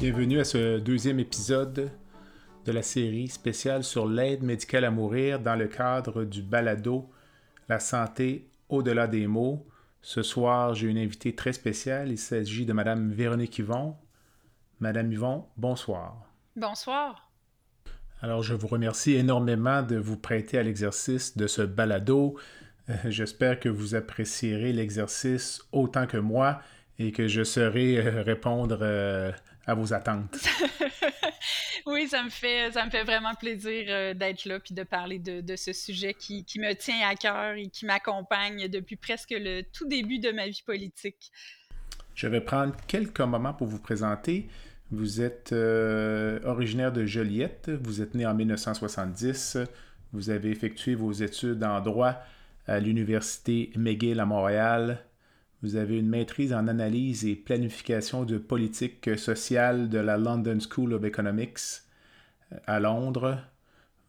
[0.00, 1.90] Bienvenue à ce deuxième épisode
[2.64, 7.10] de la série spéciale sur l'aide médicale à mourir dans le cadre du balado
[7.68, 9.66] La santé au-delà des mots.
[10.00, 12.12] Ce soir, j'ai une invitée très spéciale.
[12.12, 13.96] Il s'agit de Madame Véronique Yvon.
[14.78, 16.30] Madame Yvon, bonsoir.
[16.54, 17.28] Bonsoir.
[18.22, 22.38] Alors, je vous remercie énormément de vous prêter à l'exercice de ce balado.
[22.88, 26.60] Euh, j'espère que vous apprécierez l'exercice autant que moi
[27.00, 29.32] et que je saurai euh, répondre euh,
[29.68, 30.48] à vos attentes.
[31.86, 35.18] oui, ça me fait, ça me fait vraiment plaisir euh, d'être là puis de parler
[35.18, 39.86] de, ce sujet qui, me tient à cœur et qui m'accompagne depuis presque le tout
[39.86, 41.30] début de ma vie politique.
[42.14, 44.48] Je vais prendre quelques moments pour vous présenter.
[44.90, 49.58] Vous êtes euh, originaire de Joliette, vous êtes né en 1970,
[50.14, 52.14] vous avez effectué vos études en droit
[52.66, 55.04] à l'Université McGill à Montréal,
[55.62, 60.94] vous avez une maîtrise en analyse et planification de politique sociale de la London School
[60.94, 61.82] of Economics
[62.52, 63.38] euh, à Londres.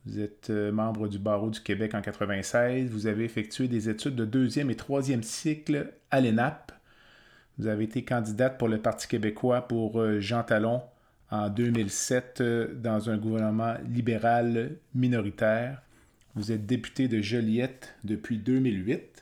[0.05, 2.91] Vous êtes euh, membre du barreau du Québec en 1996.
[2.91, 6.71] Vous avez effectué des études de deuxième et troisième cycle à l'ENAP.
[7.57, 10.83] Vous avez été candidate pour le Parti québécois pour euh, Jean Talon
[11.31, 12.43] en 2007
[12.81, 15.81] dans un gouvernement libéral minoritaire.
[16.35, 19.18] Vous êtes député de Joliette depuis 2008.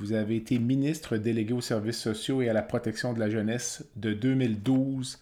[0.00, 3.84] Vous avez été ministre délégué aux services sociaux et à la protection de la jeunesse
[3.96, 5.18] de 2012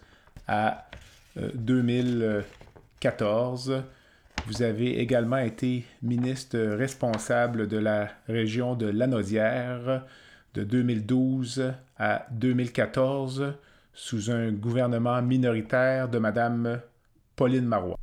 [0.47, 0.89] à
[1.37, 3.71] 2014.
[3.71, 3.81] Euh,
[4.47, 10.05] Vous avez également été ministre responsable de la région de Lanaudière
[10.55, 13.55] de 2012 à 2014
[13.93, 16.79] sous un gouvernement minoritaire de Mme
[17.35, 17.99] Pauline Marois.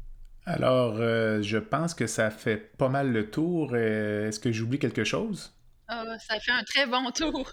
[0.46, 3.72] Alors, euh, je pense que ça fait pas mal le tour.
[3.72, 5.56] Euh, est-ce que j'oublie quelque chose?
[5.88, 7.52] Ah, ça fait un très bon tour.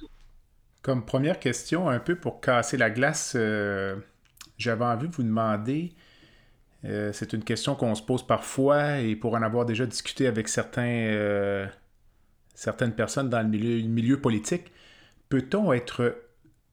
[0.83, 3.97] Comme première question, un peu pour casser la glace, euh,
[4.59, 5.93] j'avais envie de vous demander,
[6.85, 10.49] euh, c'est une question qu'on se pose parfois et pour en avoir déjà discuté avec
[10.49, 11.67] certains, euh,
[12.55, 14.73] certaines personnes dans milieu, le milieu politique,
[15.29, 16.17] peut-on être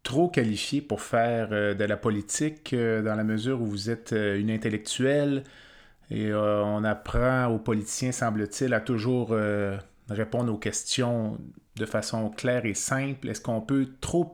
[0.02, 5.44] trop qualifié pour faire de la politique dans la mesure où vous êtes une intellectuelle
[6.09, 9.36] et on apprend aux politiciens, semble-t-il, à toujours
[10.09, 11.38] répondre aux questions
[11.75, 13.30] de façon claire et simple?
[13.30, 14.31] Est-ce qu'on peut trop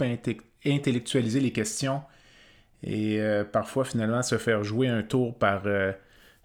[0.65, 2.01] intellectualiser les questions
[2.85, 5.91] et euh, parfois finalement se faire jouer un tour par euh,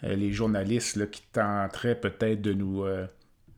[0.05, 2.85] euh, les journalistes qui tenteraient peut-être de nous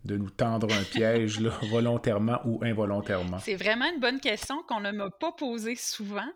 [0.04, 3.38] de nous tendre un piège là, volontairement ou involontairement?
[3.38, 6.28] C'est vraiment une bonne question qu'on ne m'a pas posée souvent,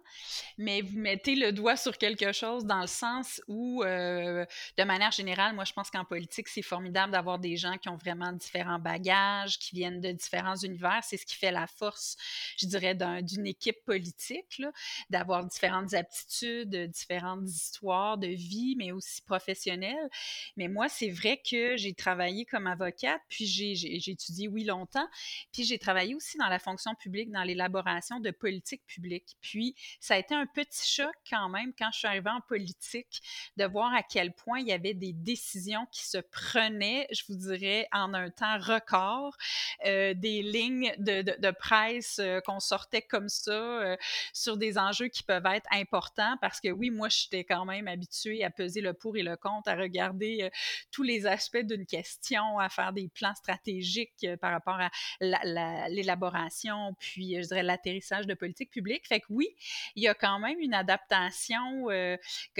[0.58, 4.44] mais vous mettez le doigt sur quelque chose dans le sens où, euh,
[4.78, 7.96] de manière générale, moi je pense qu'en politique, c'est formidable d'avoir des gens qui ont
[7.96, 11.00] vraiment différents bagages, qui viennent de différents univers.
[11.02, 12.16] C'est ce qui fait la force,
[12.58, 14.62] je dirais, d'une équipe politique,
[15.10, 20.08] d'avoir différentes aptitudes, différentes histoires de vie, mais aussi professionnelles.
[20.56, 25.06] Mais moi, c'est vrai que j'ai travaillé comme avocate, puis j'ai étudié, oui, longtemps.
[25.52, 29.36] Puis j'ai travaillé aussi dans la fonction publique, dans l'élaboration de politiques publiques.
[29.40, 33.22] Puis ça a été un petit choc quand même quand je suis arrivée en politique
[33.56, 37.36] de voir à quel point il y avait des décisions qui se prenaient, je vous
[37.36, 39.36] dirais, en un temps record,
[39.84, 43.96] euh, des lignes de, presse euh, qu'on sortait comme ça euh,
[44.32, 48.44] sur des enjeux qui peuvent être importants parce que oui, moi, j'étais quand même habituée
[48.44, 50.50] à peser le pour et le contre, à regarder
[50.90, 54.90] tous les aspects d'une question, à faire des plans stratégique euh, par rapport à
[55.20, 59.06] l'élaboration, puis euh, je dirais l'atterrissage de politique publique.
[59.06, 59.48] Fait que oui,
[59.94, 61.88] il y a quand même une adaptation.
[61.90, 62.16] Euh,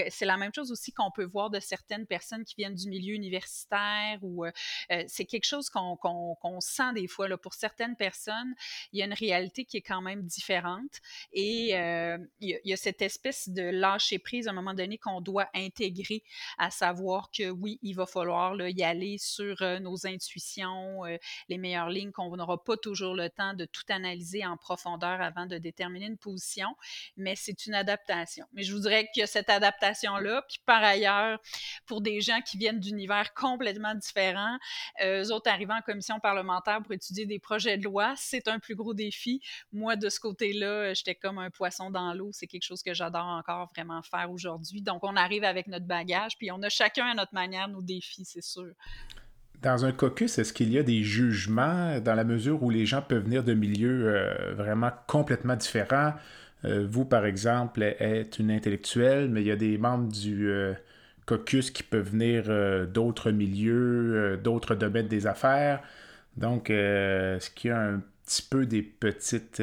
[0.09, 3.15] c'est la même chose aussi qu'on peut voir de certaines personnes qui viennent du milieu
[3.15, 4.45] universitaire ou
[5.07, 7.27] c'est quelque chose qu'on sent des fois.
[7.27, 8.53] Là, pour certaines personnes,
[8.93, 11.01] il y a une réalité qui est quand même différente
[11.33, 15.49] et il, y a, cette espèce de lâcher prise à un moment donné qu'on doit
[15.53, 16.23] intégrer,
[16.57, 21.19] à savoir que oui, il va falloir y aller sur nos intuitions positions,
[21.49, 25.45] les meilleures lignes, qu'on n'aura pas toujours le temps de tout analyser en profondeur avant
[25.45, 26.69] de déterminer une position,
[27.15, 28.45] mais c'est une adaptation.
[28.53, 31.39] Mais je vous dirais qu'il y a cette adaptation-là, puis par ailleurs,
[31.85, 34.57] pour des gens qui viennent d'univers complètement différents,
[35.03, 38.75] eux autres arrivant en commission parlementaire pour étudier des projets de loi, c'est un plus
[38.75, 39.41] gros défi.
[39.71, 42.29] Moi, de ce côté-là, j'étais comme un poisson dans l'eau.
[42.33, 44.81] C'est quelque chose que j'adore encore vraiment faire aujourd'hui.
[44.81, 48.25] Donc, on arrive avec notre bagage, puis on a chacun à notre manière nos défis,
[48.25, 48.73] c'est sûr.
[49.61, 53.01] Dans un caucus, est-ce qu'il y a des jugements dans la mesure où les gens
[53.01, 56.13] peuvent venir de milieux euh, vraiment complètement différents?
[56.65, 60.73] Euh, vous, par exemple, êtes une intellectuelle, mais il y a des membres du euh,
[61.25, 62.45] caucus qui peuvent venir
[62.87, 65.81] d'autres milieux, d'autres domaines des affaires.
[66.37, 69.61] Donc, est-ce qu'il y a un petit peu des petites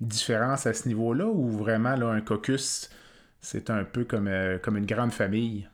[0.00, 2.90] différences à ce niveau-là ou vraiment là, un caucus,
[3.40, 4.30] c'est un peu comme,
[4.62, 5.68] comme une grande famille?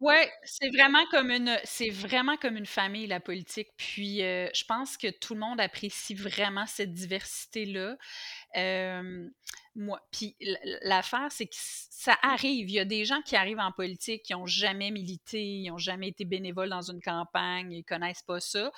[0.00, 1.56] Ouais, c'est vraiment comme une
[1.90, 3.68] vraiment comme une famille, la politique.
[3.78, 6.92] Puis, je pense que tout le monde apprécie vraiment cette
[8.56, 9.30] diversité-là.
[9.76, 10.36] moi puis
[10.82, 12.70] l'affaire, c'est que ça arrive.
[12.70, 15.78] Il y a des gens qui arrivent en politique qui n'ont jamais milité, ils n'ont
[15.78, 18.72] jamais été bénévoles dans une campagne, ils connaissent pas ça.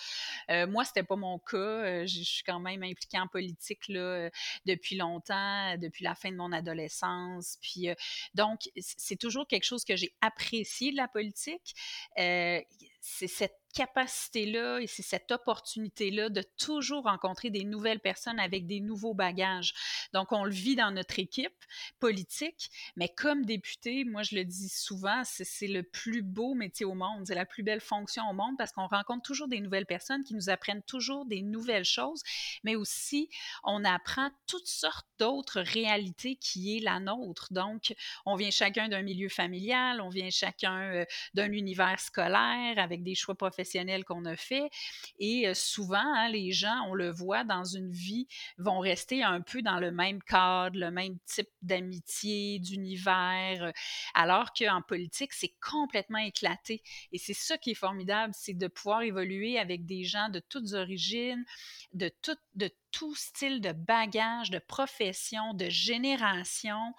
[0.50, 2.04] Euh, moi, c'était pas mon cas.
[2.04, 4.28] je suis quand même impliquée en politique là,
[4.66, 7.58] depuis longtemps, depuis la fin de mon adolescence.
[7.60, 7.88] Puis,
[8.34, 11.74] donc, c'est toujours quelque chose que j'ai apprécié de la politique.
[12.16, 12.66] c'est
[13.00, 19.14] cette capacité-là et c'est cette opportunité-là de toujours rencontrer des nouvelles personnes avec des nouveaux
[19.14, 19.74] bagages.
[20.12, 21.64] Donc, on le vit dans notre équipe
[22.00, 26.94] politique, mais comme député, moi, je le dis souvent, c'est le plus beau métier au
[26.94, 30.24] monde, c'est la plus belle fonction au monde parce qu'on rencontre toujours des nouvelles personnes
[30.24, 32.22] qui nous apprennent toujours des nouvelles choses,
[32.64, 33.28] mais aussi
[33.64, 37.48] on apprend toutes sortes d'autres réalités qui est la nôtre.
[37.52, 37.94] Donc,
[38.24, 41.04] on vient chacun d'un milieu familial, on vient chacun euh,
[41.34, 43.57] d'un univers scolaire avec des choix professionnels
[44.04, 44.70] qu'on a fait.
[45.18, 48.26] Et souvent, hein, les gens, on le voit dans une vie,
[48.56, 53.72] vont rester un peu dans le même cadre, le même type d'amitié, d'univers,
[54.14, 56.82] alors qu'en politique, c'est complètement éclaté.
[57.12, 60.72] Et c'est ça qui est formidable, c'est de pouvoir évoluer avec des gens de toutes
[60.72, 61.44] origines,
[61.92, 66.94] de, tout, de tout style de bagage, de profession, de génération,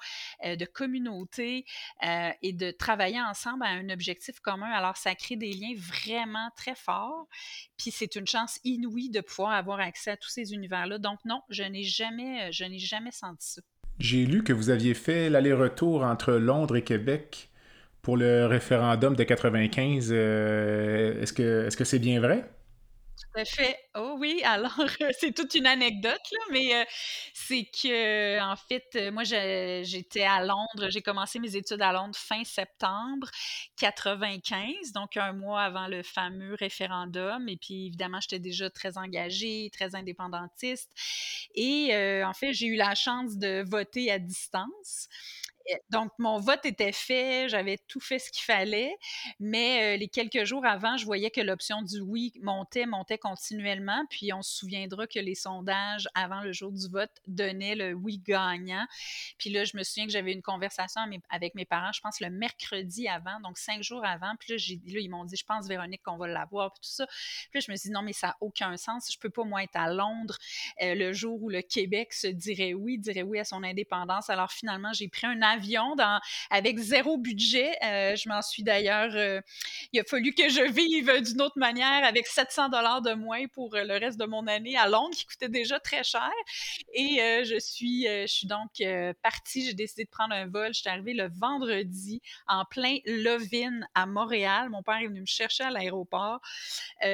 [0.45, 1.65] euh, de communauté
[2.05, 4.71] euh, et de travailler ensemble à un objectif commun.
[4.71, 7.27] Alors, ça crée des liens vraiment très forts.
[7.77, 10.99] Puis, c'est une chance inouïe de pouvoir avoir accès à tous ces univers-là.
[10.99, 13.61] Donc, non, je n'ai jamais, je n'ai jamais senti ça.
[13.99, 17.49] J'ai lu que vous aviez fait l'aller-retour entre Londres et Québec
[18.01, 20.09] pour le référendum de 95.
[20.11, 22.49] Euh, est-ce que est-ce que c'est bien vrai?
[23.35, 23.77] Tout fait.
[23.95, 24.73] Oh oui, alors
[25.19, 26.83] c'est toute une anecdote, là, mais euh,
[27.33, 32.17] c'est que, en fait, euh, moi, j'étais à Londres, j'ai commencé mes études à Londres
[32.17, 33.29] fin septembre
[33.77, 37.47] 95, donc un mois avant le fameux référendum.
[37.47, 40.89] Et puis, évidemment, j'étais déjà très engagée, très indépendantiste.
[41.53, 45.07] Et euh, en fait, j'ai eu la chance de voter à distance
[45.89, 48.95] donc, mon vote était fait, j'avais tout fait ce qu'il fallait,
[49.39, 54.03] mais les quelques jours avant, je voyais que l'option du oui montait, montait continuellement.
[54.09, 58.19] Puis, on se souviendra que les sondages avant le jour du vote donnaient le oui
[58.19, 58.85] gagnant.
[59.37, 62.29] Puis là, je me souviens que j'avais une conversation avec mes parents, je pense le
[62.29, 64.33] mercredi avant, donc cinq jours avant.
[64.39, 67.05] Puis là, ils m'ont dit, je pense, Véronique, qu'on va l'avoir, puis tout ça.
[67.05, 69.11] Puis là, je me suis dit, non, mais ça n'a aucun sens.
[69.11, 70.37] Je peux pas, moi, être à Londres
[70.81, 74.29] le jour où le Québec se dirait oui, dirait oui à son indépendance.
[74.29, 75.95] Alors, finalement, j'ai pris un avion avion
[76.49, 77.71] avec zéro budget.
[77.83, 79.11] Euh, je m'en suis d'ailleurs.
[79.13, 79.41] Euh,
[79.91, 83.75] il a fallu que je vive d'une autre manière avec 700 dollars de moins pour
[83.75, 86.31] euh, le reste de mon année à Londres, qui coûtait déjà très cher.
[86.93, 88.81] Et je suis, je suis donc
[89.21, 89.65] partie.
[89.65, 90.73] J'ai décidé de prendre un vol.
[90.73, 94.69] Je suis arrivée le vendredi en plein Lovin à Montréal.
[94.69, 96.39] Mon père est venu me chercher à l'aéroport.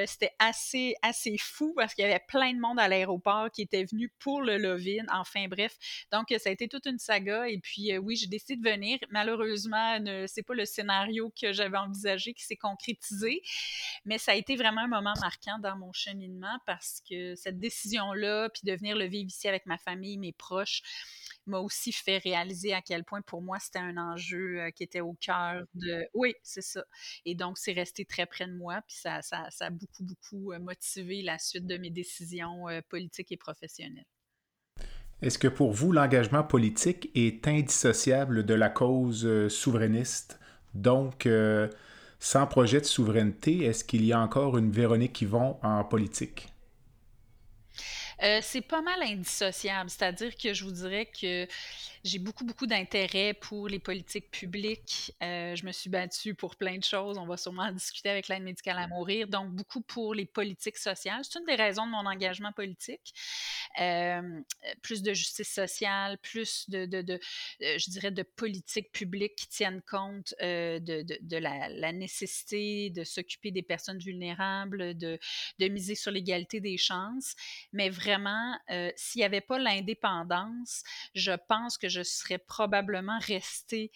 [0.06, 3.84] C'était assez, assez fou parce qu'il y avait plein de monde à l'aéroport qui était
[3.84, 5.04] venu pour le Lovin.
[5.12, 5.76] Enfin bref,
[6.12, 7.48] donc ça a été toute une saga.
[7.48, 8.98] Et puis oui, j'ai décidé de venir.
[9.10, 13.42] Malheureusement, c'est pas le scénario que j'avais envisagé qui s'est concrétisé,
[14.04, 18.48] mais ça a été vraiment un moment marquant dans mon cheminement parce que cette décision-là,
[18.50, 20.82] puis de venir le vivre ici avec ma famille, mes proches,
[21.46, 25.00] m'a aussi fait réaliser à quel point pour moi c'était un enjeu euh, qui était
[25.00, 26.06] au cœur de.
[26.14, 26.84] Oui, c'est ça.
[27.24, 30.52] Et donc, c'est resté très près de moi, puis ça, ça, ça, a beaucoup, beaucoup
[30.52, 34.04] euh, motivé la suite de mes décisions euh, politiques et professionnelles.
[35.22, 40.38] Est-ce que pour vous, l'engagement politique est indissociable de la cause euh, souverainiste?
[40.74, 41.68] Donc, euh,
[42.20, 46.55] sans projet de souveraineté, est-ce qu'il y a encore une Véronique Yvon en politique?
[48.22, 51.46] Euh, c'est pas mal indissociable, c'est-à-dire que je vous dirais que
[52.02, 55.12] j'ai beaucoup, beaucoup d'intérêt pour les politiques publiques.
[55.22, 57.18] Euh, je me suis battue pour plein de choses.
[57.18, 59.28] On va sûrement en discuter avec l'aide médicale à mourir.
[59.28, 61.22] Donc, beaucoup pour les politiques sociales.
[61.24, 63.12] C'est une des raisons de mon engagement politique.
[63.80, 64.40] Euh,
[64.82, 66.88] plus de justice sociale, plus de,
[67.60, 73.98] je dirais, de politiques publiques qui tiennent compte de, la, nécessité de s'occuper des personnes
[73.98, 75.18] vulnérables, de,
[75.58, 77.34] de miser sur l'égalité des chances.
[77.72, 80.82] Mais vraiment, euh, s'il n'y avait pas l'indépendance,
[81.14, 83.90] je pense que je serais probablement restée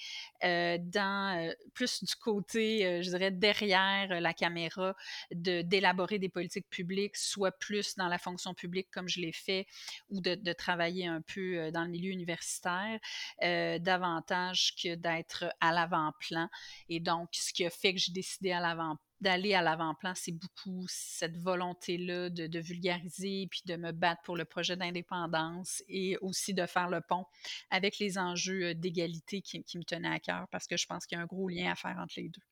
[0.45, 4.95] euh, dans euh, plus du côté, je dirais, derrière la caméra,
[5.31, 9.67] d'élaborer des politiques publiques, soit plus dans la fonction publique comme je l'ai fait,
[10.11, 12.99] ou de, travailler un peu dans le milieu universitaire,
[13.41, 16.49] davantage que d'être à l'avant-plan.
[16.89, 20.33] Et donc, ce qui a fait que j'ai décidé à l'avant d'aller à l'avant-plan, c'est
[20.33, 26.55] beaucoup cette volonté-là de, vulgariser puis de me battre pour le projet d'indépendance et aussi
[26.55, 27.25] de faire le pont
[27.71, 31.17] avec les enjeux euh, d'égalité qui, me tenaient à cœur parce que je pense qu'il
[31.17, 32.43] y a un gros lien à faire entre les deux.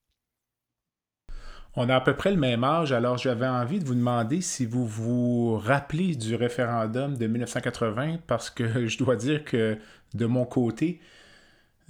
[1.77, 4.67] On a à peu près le même âge, alors j'avais envie de vous demander si
[4.67, 9.79] vous vous rappelez du référendum de 1980 parce que je dois dire que
[10.15, 11.01] de mon côté,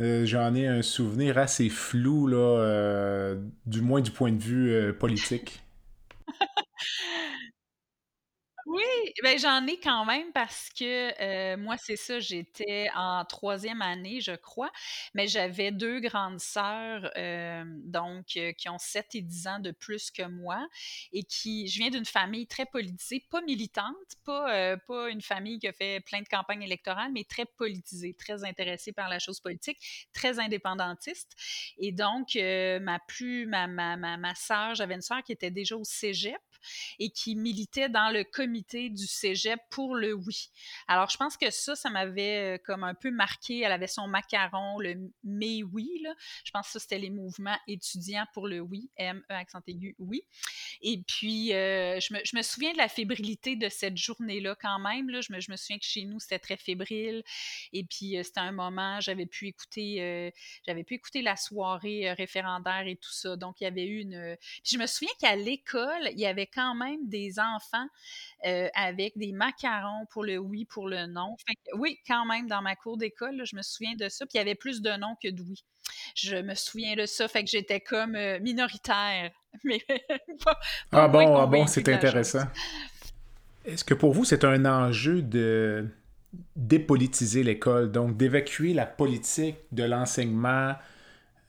[0.00, 3.36] euh, j'en ai un souvenir assez flou, là, euh,
[3.66, 5.62] du moins du point de vue euh, politique.
[8.66, 13.82] Oui, ben j'en ai quand même parce que euh, moi, c'est ça, j'étais en troisième
[13.82, 14.70] année, je crois,
[15.14, 19.70] mais j'avais deux grandes sœurs, euh, donc, euh, qui ont 7 et 10 ans de
[19.72, 20.66] plus que moi
[21.12, 23.94] et qui, je viens d'une famille très politisée, pas militante,
[24.24, 28.44] pas, pas une famille qui a fait plein de campagnes électorales, mais très politisée, très
[28.44, 29.78] intéressée par la chose politique,
[30.12, 31.32] très indépendantiste.
[31.78, 35.76] Et donc, ma plus, ma, ma, ma, ma sœur, j'avais une sœur qui était déjà
[35.76, 36.38] au cégep
[36.98, 40.50] et qui militait dans le comité du cégep pour le oui.
[40.86, 43.60] Alors, je pense que ça, ça m'avait euh, comme un peu marqué.
[43.60, 45.88] Elle avait son macaron, le mais oui.
[46.02, 46.14] Là.
[46.44, 50.22] Je pense que ça, c'était les mouvements étudiants pour le oui, M-E accent aigu, oui.
[50.82, 54.78] Et puis, euh, je, me, je, me, souviens de la fébrilité de cette journée-là quand
[54.78, 55.10] même.
[55.10, 55.20] Là.
[55.20, 57.22] Je, me, je me souviens que chez nous, c'était très fébrile.
[57.72, 60.32] Et puis, euh, c'était un moment, j'avais pu écouter,
[60.66, 63.36] j'avais pu écouter la soirée référendaire et tout ça.
[63.36, 64.36] Donc, il y avait eu une.
[64.62, 67.86] Puis, je me souviens qu'à l'école, il y avait quand même des enfants
[68.46, 71.36] euh, avec des macarons pour le oui, pour le non.
[71.74, 74.26] oui, quand même, dans ma cour d'école, je me souviens de ça.
[74.26, 75.64] Puis il y avait plus de non que de oui.
[76.14, 79.32] Je me souviens de ça, fait que j'étais comme euh, minoritaire.
[79.64, 79.80] Mais
[80.92, 82.46] ah bon, ah bon, c'est intéressant.
[83.64, 85.88] Est-ce que pour vous, c'est un enjeu de
[86.54, 90.74] dépolitiser l'école, donc d'évacuer la politique de l'enseignement,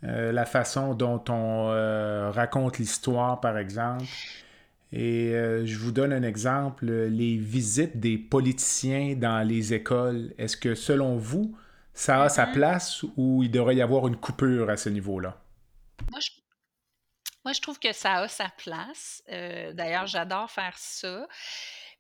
[0.04, 1.68] euh, la façon dont on
[2.32, 4.06] raconte l'histoire, par exemple?
[4.92, 10.34] Et euh, je vous donne un exemple, les visites des politiciens dans les écoles.
[10.38, 11.56] Est-ce que selon vous,
[11.94, 12.54] ça a sa mm-hmm.
[12.54, 15.40] place ou il devrait y avoir une coupure à ce niveau-là?
[16.12, 17.62] Moi, je...
[17.62, 19.22] trouve que ça a sa place.
[19.32, 21.28] Euh, d'ailleurs, j'adore faire ça.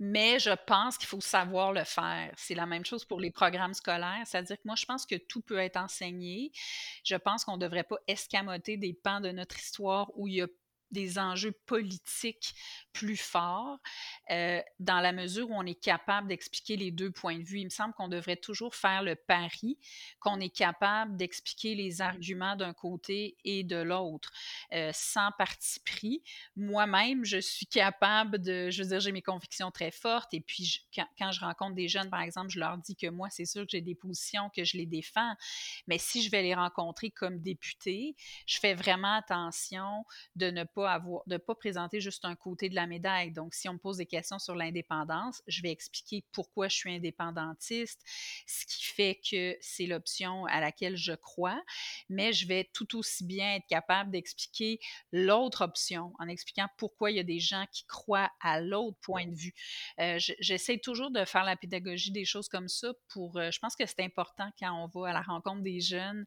[0.02, 2.32] Mais je pense qu'il faut savoir le faire.
[2.38, 4.22] C'est la même chose pour les programmes scolaires.
[4.26, 6.52] C'est-à-dire que moi, je pense que tout peut être enseigné.
[7.04, 10.42] Je pense qu'on ne devrait pas escamoter des pans de notre histoire où il y
[10.42, 10.48] a
[10.92, 12.54] des enjeux politiques
[13.00, 13.80] plus forts
[14.30, 17.60] euh, dans la mesure où on est capable d'expliquer les deux points de vue.
[17.60, 19.78] Il me semble qu'on devrait toujours faire le pari
[20.20, 24.34] qu'on est capable d'expliquer les arguments d'un côté et de l'autre
[24.74, 26.22] euh, sans parti pris.
[26.58, 30.86] Moi-même, je suis capable de, je veux dire, j'ai mes convictions très fortes et puis
[30.94, 33.64] quand, quand, je rencontre des jeunes, par exemple, je leur dis que moi, c'est sûr
[33.64, 35.34] que j'ai des positions, que je les défends,
[35.88, 40.92] mais si je vais les rencontrer comme député, je fais vraiment attention de ne pas
[40.92, 43.32] avoir, de pas présenter juste un côté de la médaille.
[43.32, 46.94] Donc, si on me pose des questions sur l'indépendance, je vais expliquer pourquoi je suis
[46.94, 48.02] indépendantiste,
[48.46, 51.62] ce qui fait que c'est l'option à laquelle je crois,
[52.10, 54.80] mais je vais tout aussi bien être capable d'expliquer
[55.12, 59.26] l'autre option en expliquant pourquoi il y a des gens qui croient à l'autre point
[59.26, 59.54] de vue.
[60.00, 63.76] Euh, J'essaie toujours de faire la pédagogie des choses comme ça pour, euh, je pense
[63.76, 66.26] que c'est important quand on va à la rencontre des jeunes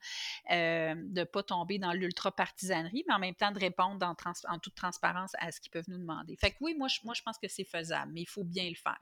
[0.50, 4.74] euh, de ne pas tomber dans l'ultra-partisanerie, mais en même temps de répondre en, toute
[4.74, 6.36] transparence à ce qu'ils peuvent nous demander.
[6.42, 8.68] Fait que oui, moi, je, moi, je pense que c'est faisable, mais il faut bien
[8.68, 8.98] le faire.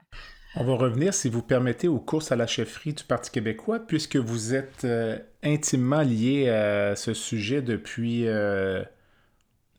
[0.55, 4.17] On va revenir, si vous permettez, aux courses à la chefferie du Parti québécois, puisque
[4.17, 8.25] vous êtes euh, intimement lié à ce sujet depuis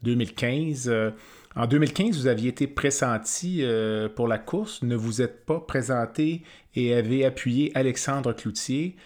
[0.02, 0.88] 2015.
[0.88, 1.10] Euh,
[1.54, 6.42] en 2015, vous aviez été pressenti euh, pour la course, ne vous êtes pas présenté
[6.74, 8.96] et avez appuyé Alexandre Cloutier.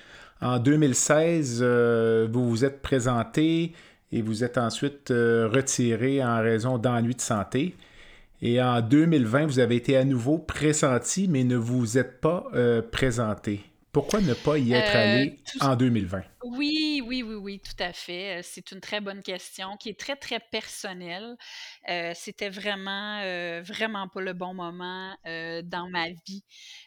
[0.41, 1.63] En 2016,
[2.31, 3.73] vous vous êtes présenté
[4.13, 7.75] et vous êtes ensuite euh, retiré en raison d'ennuis de santé.
[8.43, 12.83] Et en 2020, vous avez été à nouveau pressenti, mais ne vous êtes pas euh,
[12.83, 13.61] présenté.
[13.93, 16.23] Pourquoi ne pas y être allé en 2020?
[16.49, 18.41] Oui, oui, oui, oui, tout à fait.
[18.45, 21.37] C'est une très bonne question qui est très, très personnelle.
[22.15, 23.21] c'était vraiment,
[23.63, 26.45] vraiment pas le bon moment dans ma vie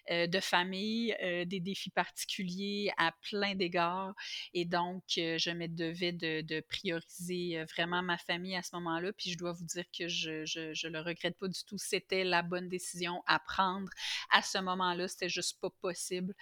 [0.09, 1.13] de famille,
[1.45, 4.13] des défis particuliers à plein d'égards.
[4.53, 9.11] Et donc, je me devais de, prioriser vraiment ma famille à ce moment-là.
[9.11, 11.77] Puis je dois vous dire que je, je, le regrette pas du tout.
[11.77, 13.89] C'était la bonne décision à prendre
[14.31, 15.09] à ce moment-là.
[15.09, 16.33] C'était juste pas possible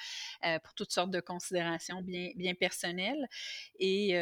[0.64, 3.07] pour toutes sortes de considérations bien personnelles.
[3.80, 4.16] Et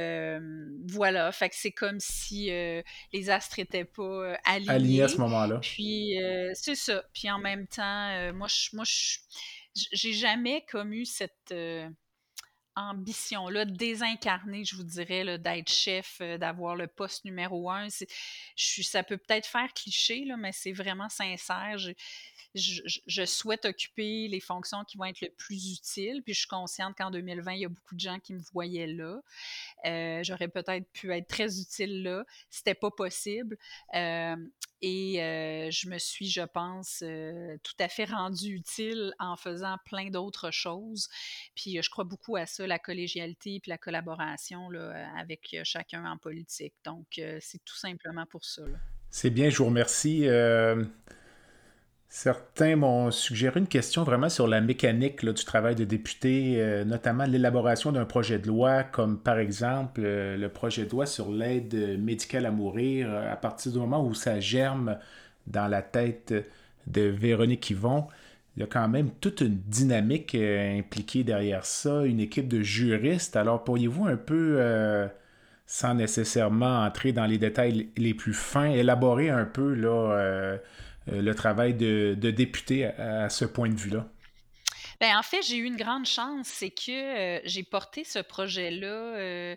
[0.87, 2.47] voilà, fait que c'est comme si
[3.13, 4.71] les astres n'étaient pas alignés.
[4.71, 5.59] Alignés à ce moment-là.
[5.61, 6.17] Puis
[6.53, 7.03] c'est ça.
[7.13, 8.85] Puis en même temps, moi, je, moi,
[9.91, 11.53] j'ai jamais comme eu cette
[12.75, 17.87] ambition-là, désincarnée, je vous dirais, d'être chef, d'avoir le poste numéro un.
[18.55, 21.77] Je, ça peut peut-être faire cliché, là, mais c'est vraiment sincère
[22.55, 26.21] je, souhaite occuper les fonctions qui vont être le plus utiles.
[26.23, 28.87] Puis je suis consciente qu'en 2020, il y a beaucoup de gens qui me voyaient
[28.87, 29.21] là.
[29.85, 32.25] Euh, j'aurais peut-être pu être très utile là.
[32.49, 33.57] C'était pas possible.
[33.93, 34.35] Euh,
[34.81, 37.03] et euh, je me suis, je pense,
[37.63, 41.07] tout à fait rendue utile en faisant plein d'autres choses.
[41.55, 46.17] Puis je crois beaucoup à ça, la collégialité puis la collaboration là, avec chacun en
[46.17, 46.73] politique.
[46.83, 47.05] Donc,
[47.39, 48.63] c'est tout simplement pour ça.
[49.09, 50.27] C'est bien, je vous remercie.
[52.17, 57.25] Certains m'ont suggéré une question vraiment sur la mécanique du travail de député, euh, notamment
[57.25, 61.99] l'élaboration d'un projet de loi, comme par exemple euh, le projet de loi sur l'aide
[61.99, 64.97] médicale à mourir, euh, à partir du moment où ça germe
[65.47, 66.33] dans la tête
[66.87, 68.07] de Véronique Yvon.
[68.55, 73.35] Il y a quand même toute une dynamique impliquée derrière ça, une équipe de juristes.
[73.35, 75.09] Alors pourriez-vous un peu,
[75.65, 79.73] sans nécessairement entrer dans les détails les plus fins, élaborer un peu
[81.07, 84.07] le travail de, député à, ce point de vue-là?
[85.01, 88.87] Bien, en fait, j'ai eu une grande chance, c'est que euh, j'ai porté ce projet-là,
[88.87, 89.55] euh,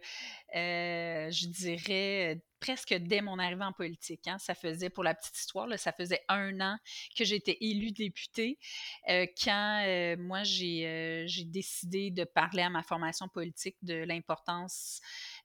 [0.53, 4.27] je dirais, presque dès mon arrivée en politique.
[4.27, 4.39] Hein.
[4.41, 6.77] Ça faisait, pour la petite histoire, ça faisait un an
[7.17, 8.59] que j'étais élue députée
[9.07, 15.01] quand moi, j'ai décidé de parler à ma formation politique de l'importance,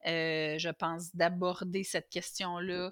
[0.06, 2.92] je pense, d'aborder cette question-là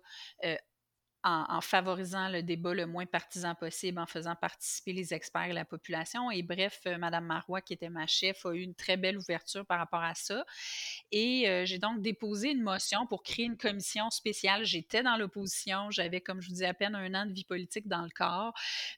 [1.23, 5.65] en, favorisant le débat le moins partisan possible, en faisant participer les experts et la
[5.65, 6.31] population.
[6.31, 9.65] Et bref, euh, Madame Marois, qui était ma chef, a eu une très belle ouverture
[9.65, 10.43] par rapport à ça.
[11.11, 14.65] Et euh, j'ai donc déposé une motion pour créer une commission spéciale.
[14.65, 17.87] J'étais dans l'opposition, j'avais, comme je vous dis, à peine un an de vie politique
[17.87, 18.53] dans le corps.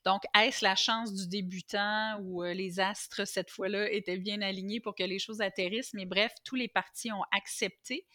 [0.05, 4.79] Donc, est-ce la chance du débutant où euh, les astres, cette fois-là, étaient bien alignés
[4.79, 5.93] pour que les choses atterrissent?
[5.93, 8.05] Mais bref, tous les partis ont accepté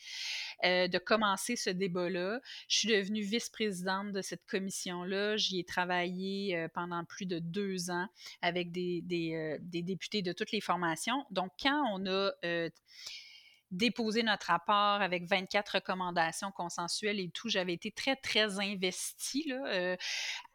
[0.64, 2.40] de commencer ce débat-là.
[2.68, 5.37] Je suis devenue vice-présidente de cette commission-là.
[5.37, 8.07] J'y ai travaillé euh, pendant plus de deux ans
[8.43, 9.03] avec des,
[9.35, 11.25] euh, des, députés de toutes les formations.
[11.31, 12.69] Donc, quand on a euh,
[13.71, 17.51] déposé notre rapport avec 24 recommandations consensuelles et tout.
[17.51, 19.53] J'avais été très, très investie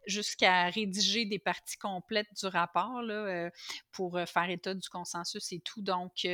[0.07, 3.51] jusqu'à rédiger des parties complètes du rapport là,
[3.91, 5.83] pour faire état du consensus et tout.
[5.83, 6.27] Donc,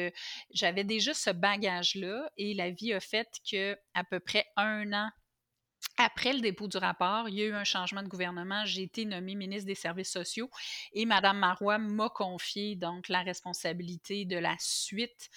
[0.51, 5.09] j'avais déjà ce bagage-là et la vie a fait que à peu près un an
[5.99, 8.65] après le dépôt du rapport, il y a eu un changement de gouvernement.
[8.65, 10.49] J'ai été nommée ministre des Services sociaux
[10.93, 15.29] et Mme Marois m'a confié donc la responsabilité de la suite,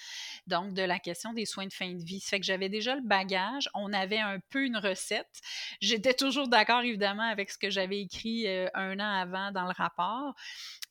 [0.47, 2.21] donc de la question des soins de fin de vie.
[2.21, 3.69] Ça fait que j'avais déjà le bagage.
[3.73, 5.41] On avait un peu une recette.
[5.81, 9.73] J'étais toujours d'accord, évidemment, avec ce que j'avais écrit euh, un an avant dans le
[9.75, 10.33] rapport.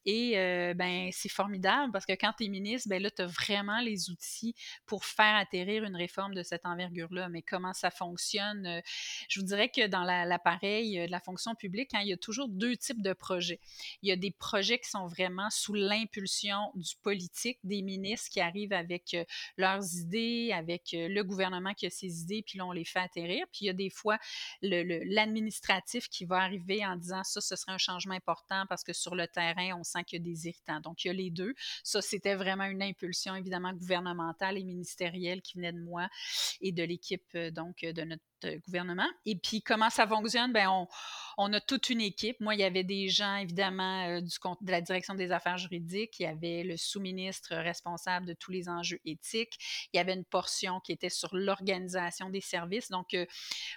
[0.04, 3.26] Et euh, ben, c'est formidable parce que quand tu es ministre, ben là, tu as
[3.26, 4.54] vraiment les outils
[4.86, 7.28] pour faire atterrir une réforme de cette envergure-là.
[7.28, 8.82] Mais comment ça fonctionne?
[9.28, 12.48] Je vous dirais que dans l'appareil de la fonction publique, hein, il y a toujours
[12.48, 13.60] deux types de projets.
[14.02, 18.40] Il y a des projets qui sont vraiment sous l'impulsion du politique, des ministres qui
[18.40, 19.16] arrivent avec
[19.56, 23.46] leurs idées, avec le gouvernement qui a ses idées, puis là, on les fait atterrir.
[23.52, 24.18] Puis il y a des fois
[24.62, 29.14] l'administratif qui va arriver en disant ça, ce serait un changement important parce que sur
[29.14, 30.80] le terrain, on qu'il y a des irritants.
[30.80, 31.54] Donc, il y a les deux.
[31.84, 36.08] Ça, c'était vraiment une impulsion, évidemment, gouvernementale et ministérielle qui venait de moi
[36.60, 38.22] et de l'équipe, euh, donc, de notre
[38.66, 39.08] gouvernement.
[39.26, 40.52] Et puis, comment ça fonctionne?
[40.56, 40.88] On,
[41.38, 42.40] on, a toute une équipe.
[42.40, 46.18] Moi, il y avait des gens, évidemment, euh, du, de la direction des affaires juridiques.
[46.20, 49.58] Il y avait le sous-ministre responsable de tous les enjeux éthiques.
[49.92, 52.90] Il y avait une portion qui était sur l'organisation des services.
[52.90, 53.26] Donc, euh,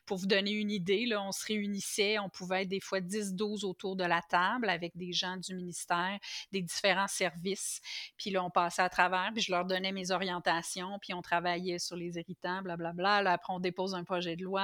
[0.05, 3.65] pour vous donner une idée, là, on se réunissait, on pouvait être des fois 10-12
[3.65, 6.17] autour de la table avec des gens du ministère,
[6.51, 7.81] des différents services.
[8.17, 11.79] Puis là, on passait à travers, puis je leur donnais mes orientations, puis on travaillait
[11.79, 13.21] sur les irritants, blablabla.
[13.21, 14.54] Là, après, on dépose un projet de loi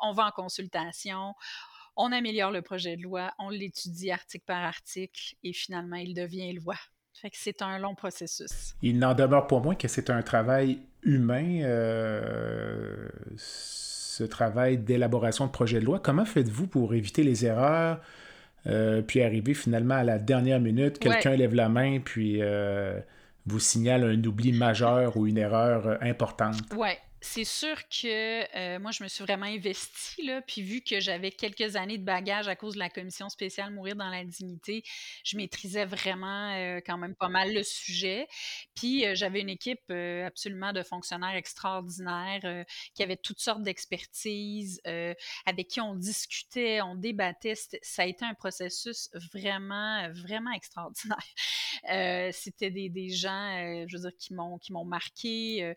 [0.00, 1.34] on va en consultation
[1.96, 6.52] On améliore le projet de loi, on l'étudie article par article et finalement, il devient
[6.52, 6.76] loi.
[7.20, 8.74] Fait que c'est un long processus.
[8.82, 15.50] Il n'en demeure pas moins que c'est un travail humain, euh, ce travail d'élaboration de
[15.50, 15.98] projet de loi.
[15.98, 18.00] Comment faites-vous pour éviter les erreurs,
[18.66, 23.00] euh, puis arriver finalement à la dernière minute, quelqu'un lève la main, puis euh,
[23.46, 26.56] vous signale un oubli majeur ou une erreur importante?
[26.76, 26.90] Oui,
[27.26, 31.76] c'est sûr que euh, moi, je me suis vraiment investie, puis vu que j'avais quelques
[31.76, 34.84] années de bagage à cause de la commission spéciale Mourir dans la dignité,
[35.24, 38.28] je maîtrisais vraiment euh, quand même pas mal le sujet.
[38.74, 44.80] Puis euh, j'avais une équipe absolument de fonctionnaires extraordinaires qui avaient toutes sortes d'expertises,
[45.44, 47.54] avec qui on discutait, on débattait.
[47.82, 51.18] Ça a été un processus vraiment, vraiment extraordinaire.
[52.32, 55.74] C'était des, des, gens, je veux dire, qui m'ont, qui m'ont marqué,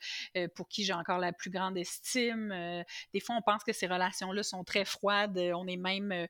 [0.56, 2.52] pour qui j'ai encore la plus grande estime.
[2.52, 5.38] Euh, des fois, on pense que ces relations-là sont très froides.
[5.38, 6.28] Euh, on est même, euh,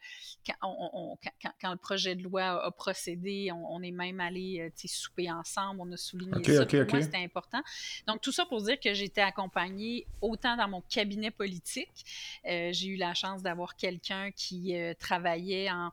[0.48, 5.82] quand, le projet de loi a, procédé, on, est même allé souper ensemble.
[5.82, 6.66] On a souligné ça.
[6.66, 7.62] pour moi, c'était important.
[8.08, 12.06] Donc, tout ça pour dire que j'étais accompagnée autant dans mon cabinet politique.
[12.46, 15.92] j'ai eu la chance d'avoir quelqu'un qui travaillait en,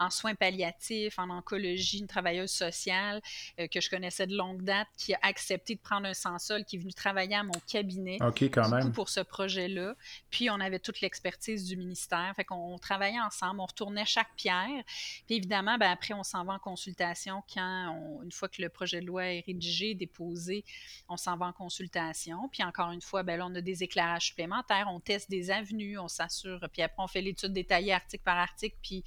[0.00, 3.22] en, soins palliatifs, en oncologie, une travailleuse sociale
[3.70, 6.80] que je connaissais de longue date, qui a accepté de prendre un sans-sol, qui est
[6.80, 8.18] venu travailler à mon cabinet
[8.56, 8.92] quand même.
[8.92, 9.94] pour ce projet-là.
[10.30, 12.32] Puis on avait toute l'expertise du ministère.
[12.36, 14.82] Fait qu'on travaillait ensemble, on retournait chaque pierre.
[15.26, 19.00] Puis évidemment, ben, après, on s'en va en consultation quand, une fois que le projet
[19.00, 20.64] de loi est rédigé, déposé,
[21.08, 22.48] on s'en va en consultation.
[22.48, 25.98] Puis encore une fois, ben, là, on a des éclairages supplémentaires, on teste des avenues,
[25.98, 26.60] on s'assure.
[26.72, 28.76] Puis après, on fait l'étude détaillée article par article.
[28.82, 29.04] Puis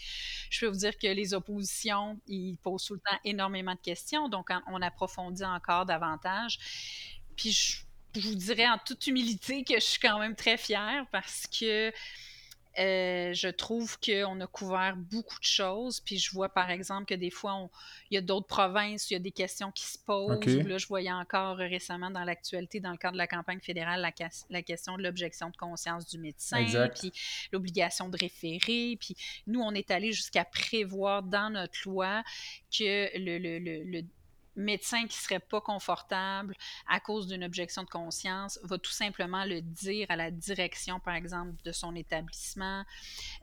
[0.49, 4.29] je peux vous dire que les oppositions, ils posent tout le temps énormément de questions.
[4.29, 6.59] Donc, on approfondit encore davantage.
[7.35, 7.77] Puis je
[8.19, 11.91] je vous dirais en toute humilité que je suis quand même très fière parce que
[12.77, 15.99] euh, je trouve qu'on a couvert beaucoup de choses.
[15.99, 17.69] Puis je vois par exemple que des fois,
[18.09, 20.45] il y a d'autres provinces, il y a des questions qui se posent.
[20.45, 24.01] Là, je voyais encore récemment dans l'actualité, dans le cadre de la campagne fédérale,
[24.49, 26.63] la, question de l'objection de conscience du médecin,
[26.95, 27.11] puis
[27.51, 28.97] l'obligation de référer.
[28.99, 29.15] Puis
[29.47, 32.23] nous, on est allé jusqu'à prévoir dans notre loi
[32.71, 34.01] que le, le, le
[34.55, 36.55] médecin qui serait pas confortable
[36.87, 41.15] à cause d'une objection de conscience va tout simplement le dire à la direction, par
[41.15, 42.83] exemple, de son établissement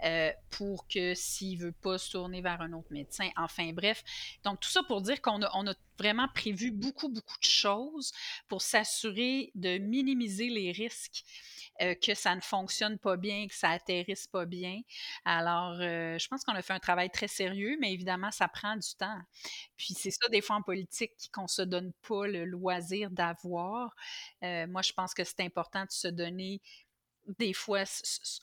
[0.04, 3.28] euh, pour que s'il veut pas se tourner vers un autre médecin.
[3.36, 4.04] Enfin bref,
[4.44, 8.12] donc tout ça pour dire qu'on a, on a vraiment prévu beaucoup, beaucoup de choses
[8.48, 11.24] pour s'assurer de minimiser les risques
[11.82, 14.80] euh, que ça ne fonctionne pas bien, que ça atterrisse pas bien.
[15.24, 18.76] Alors, euh, je pense qu'on a fait un travail très sérieux, mais évidemment, ça prend
[18.76, 19.20] du temps.
[19.76, 23.94] Puis c'est ça, des fois en politique, qu'on se donne pas le loisir d'avoir.
[24.42, 26.60] Euh, moi, je pense que c'est important de se donner
[27.38, 27.82] des fois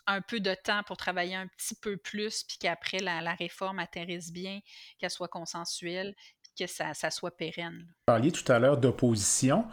[0.08, 4.32] un peu de temps pour travailler un petit peu plus, puis qu'après la, réforme atterrisse
[4.32, 4.60] bien,
[5.00, 6.16] qu'elle soit consensuelle,
[6.58, 7.80] que ça, soit pérenne.
[7.80, 9.66] Vous parliez tout à l'heure d'opposition.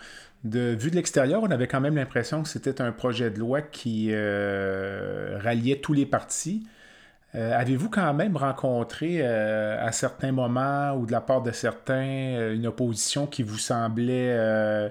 [0.44, 3.60] De vue de l'extérieur, on avait quand même l'impression que c'était un projet de loi
[3.60, 6.66] qui euh, ralliait tous les partis.
[7.34, 12.52] Euh, avez-vous quand même rencontré euh, à certains moments ou de la part de certains
[12.52, 14.90] une opposition qui vous semblait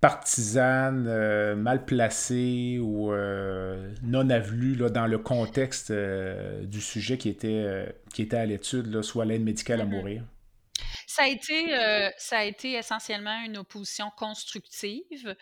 [0.00, 7.18] partisane, euh, mal placée ou euh, non avenue là, dans le contexte euh, du sujet
[7.18, 9.88] qui était, qui était à l'étude, soit l'aide médicale à mm-hmm.
[9.88, 10.22] mourir?
[11.06, 11.76] Ça a, été,
[12.16, 15.34] ça a été essentiellement une opposition constructive.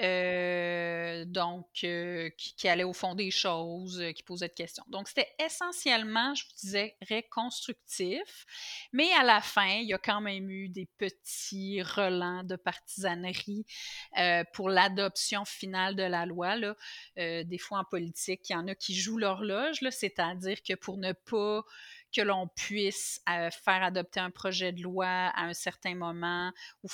[0.00, 4.84] Euh, donc, euh, qui, allait au fond des choses, euh, qui posait de questions.
[4.86, 6.96] Donc, c'était essentiellement, je vous disais,
[7.30, 8.46] constructif,
[8.92, 13.64] mais à la fin, il y a quand même eu des petits relents de partisanerie
[14.52, 16.56] pour l'adoption finale de la loi.
[16.56, 16.74] Là.
[17.16, 21.12] des fois, en politique, il y en a qui jouent l'horloge, c'est-à-dire que pour ne
[21.12, 21.62] pas
[22.14, 26.88] que l'on puisse faire adopter un projet de loi à un certain moment ou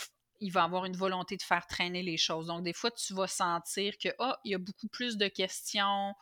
[0.44, 2.48] il va avoir une volonté de faire traîner les choses.
[2.48, 6.14] Donc, des fois, tu vas sentir que, oh, il y a beaucoup plus de questions,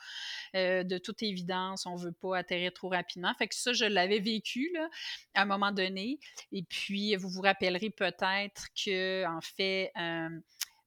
[0.55, 3.35] euh, de toute évidence, on ne veut pas atterrir trop rapidement.
[3.35, 4.89] Fait que ça, je l'avais vécu, là,
[5.35, 6.21] à un moment donné.
[6.53, 10.29] Et puis, vous vous rappellerez peut-être que, en fait, euh,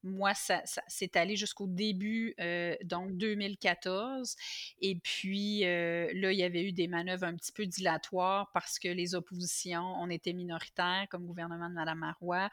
[0.06, 4.36] moi, ça, s'est allé jusqu'au début, euh, donc 2014.
[4.80, 8.78] Et puis euh, là, il y avait eu des manœuvres un petit peu dilatoires parce
[8.78, 12.50] que les oppositions, on était minoritaires comme gouvernement de Mme Marois.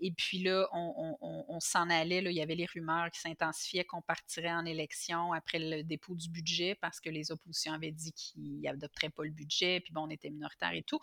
[0.00, 2.20] Et puis là, on, s'en allait.
[2.20, 6.14] Là, il y avait les rumeurs qui s'intensifiaient qu'on partirait en élection après le dépôt
[6.14, 9.80] du budget parce que les oppositions avaient dit qu'ils n'adopteraient pas le budget.
[9.80, 11.00] Puis bon, on était minoritaires et tout.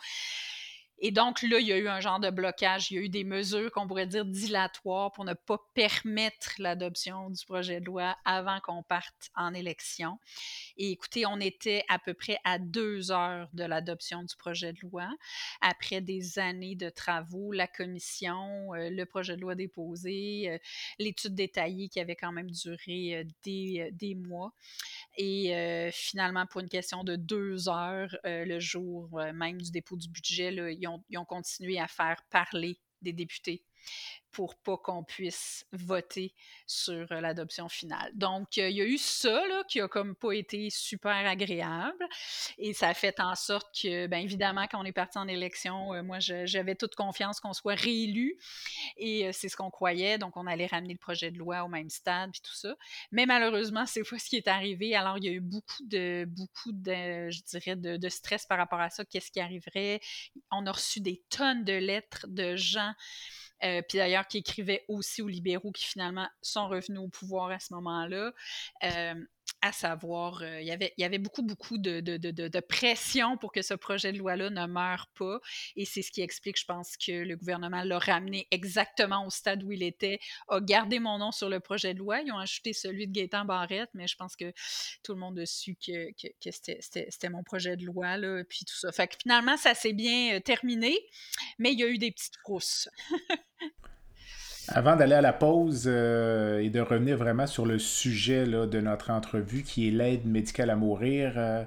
[1.04, 3.10] Et donc là, il y a eu un genre de blocage, il y a eu
[3.10, 8.16] des mesures qu'on pourrait dire dilatoires pour ne pas permettre l'adoption du projet de loi
[8.24, 10.20] avant qu'on parte en élection.
[10.78, 14.80] Et écoutez, on était à peu près à deux heures de l'adoption du projet de
[14.82, 15.10] loi.
[15.62, 20.58] Après des années de travaux, la commission, euh, le projet de loi déposé, euh,
[21.00, 24.54] l'étude détaillée qui avait quand même duré euh, des, des, mois.
[25.18, 30.54] Et finalement, pour une question de deux heures, le jour même du dépôt du budget,
[30.54, 33.64] ils, ont, ils ont continué à faire parler des députés
[34.32, 36.34] pour pas qu'on puisse voter
[36.66, 38.12] sur euh, l'adoption finale.
[38.14, 42.06] Donc, il y a eu ça, là, qui a comme pas été super agréable.
[42.58, 45.94] Et ça a fait en sorte que, bien évidemment, quand on est parti en élection,
[45.94, 48.38] euh, moi, j'avais toute confiance qu'on soit réélu.
[48.98, 50.18] Et euh, c'est ce qu'on croyait.
[50.18, 52.76] Donc, on allait ramener le projet de loi au même stade, puis tout ça.
[53.12, 54.96] Mais malheureusement, c'est pas ce qui est arrivé.
[54.96, 58.80] Alors, il y a eu beaucoup de, beaucoup de, je dirais, de stress par rapport
[58.80, 59.04] à ça.
[59.04, 60.00] Qu'est-ce qui arriverait?
[60.52, 62.94] On a reçu des tonnes de lettres de gens
[63.64, 67.60] euh, puis d'ailleurs qui écrivait aussi aux libéraux qui finalement sont revenus au pouvoir à
[67.60, 68.32] ce moment-là.
[68.84, 69.16] Euh,
[69.62, 74.18] à savoir, euh, il, y avait, beaucoup, beaucoup de, pression pour que ce projet de
[74.18, 75.40] loi-là ne meure pas.
[75.76, 79.64] Et c'est ce qui explique, je pense, que le gouvernement l'a ramené exactement au stade
[79.64, 82.22] où il était, a gardé mon nom sur le projet de loi.
[82.22, 84.52] Ils ont ajouté celui de Gaétan Barrette, mais je pense que
[85.04, 86.10] tout le monde a su que,
[86.52, 88.92] c'était mon projet de loi, là, puis tout ça.
[88.92, 90.98] Fait que finalement, ça s'est bien terminé,
[91.60, 92.90] mais il y a eu des petites frousses.
[94.68, 99.10] Avant d'aller à la pause euh, et de revenir vraiment sur le sujet de notre
[99.10, 101.64] entrevue qui est l'aide médicale à mourir, euh,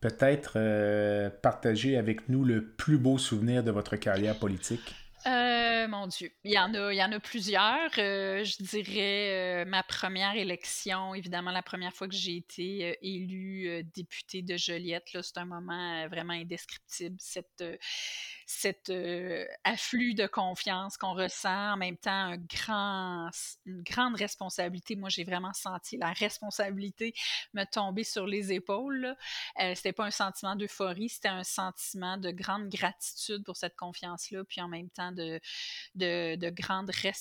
[0.00, 4.94] peut-être euh, partager avec nous le plus beau souvenir de votre carrière politique.
[5.26, 7.90] Mon Dieu, il y en a, il y en a plusieurs.
[7.94, 14.56] je dirais ma première élection, évidemment la première fois que j'ai été élue députée de
[14.56, 17.16] Joliette, c'est un moment vraiment indescriptible.
[17.18, 17.62] Cette
[18.46, 18.92] cet
[19.64, 22.36] afflux de confiance qu'on ressent, en même temps
[23.66, 24.96] une grande responsabilité.
[24.96, 27.14] Moi, j'ai vraiment senti la responsabilité
[27.54, 29.16] me tomber sur les épaules.
[29.60, 34.44] Euh, c'était pas un sentiment d'euphorie, c'était un sentiment de grande gratitude pour cette confiance-là,
[34.44, 35.40] puis en même temps de,
[35.94, 36.90] de, de, grande.
[36.92, 37.12] Fait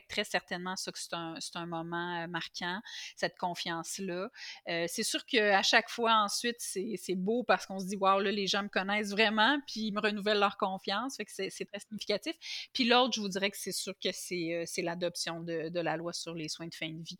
[0.00, 2.80] que très certainement, ça c'est un, un, moment marquant,
[3.16, 4.30] cette confiance-là.
[4.68, 8.30] Euh, c'est sûr qu'à chaque fois, ensuite, c'est beau parce qu'on se dit, waouh, là,
[8.30, 11.16] les gens me connaissent vraiment, puis ils me renouvellent leur confiance.
[11.16, 12.34] Fait que c'est très significatif.
[12.72, 15.96] Puis l'autre, je vous dirais que c'est sûr que c'est euh, l'adoption de, de, la
[15.96, 17.18] loi sur les soins de fin de vie.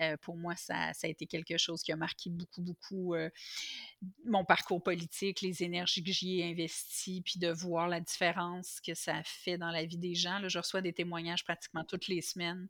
[0.00, 3.30] Euh, pour moi, ça, ça, a été quelque chose qui a marqué beaucoup, beaucoup euh,
[4.24, 8.94] mon parcours politique, les énergies que j'y ai investies, puis de voir la différence que
[9.00, 10.40] ça fait dans la vie des gens.
[10.48, 12.68] Je reçois des témoignages pratiquement toutes les semaines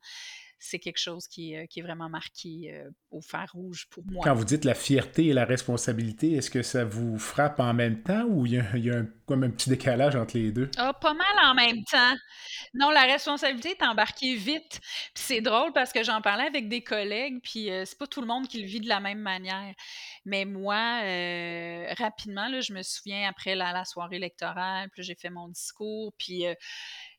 [0.60, 4.22] c'est quelque chose qui, est, qui est vraiment marqué euh, au fer rouge pour moi.
[4.22, 8.02] Quand vous dites la fierté et la responsabilité, est-ce que ça vous frappe en même
[8.02, 10.52] temps ou il y a, il y a un, comme un petit décalage entre les
[10.52, 10.70] deux?
[10.76, 12.14] Ah, pas mal en même temps.
[12.74, 14.80] Non, la responsabilité est embarquée vite.
[15.14, 18.20] Puis c'est drôle parce que j'en parlais avec des collègues, puis euh, c'est pas tout
[18.20, 19.74] le monde qui le vit de la même manière.
[20.26, 25.14] Mais moi, euh, rapidement, là, je me souviens après la, la soirée électorale, puis j'ai
[25.14, 26.44] fait mon discours, puis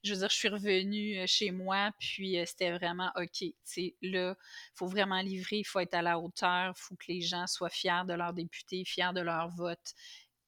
[0.03, 3.43] je veux dire, je suis revenue euh, chez moi, puis euh, c'était vraiment OK.
[3.63, 7.05] Sais, là, il faut vraiment livrer, il faut être à la hauteur, il faut que
[7.07, 9.93] les gens soient fiers de leurs députés, fiers de leur vote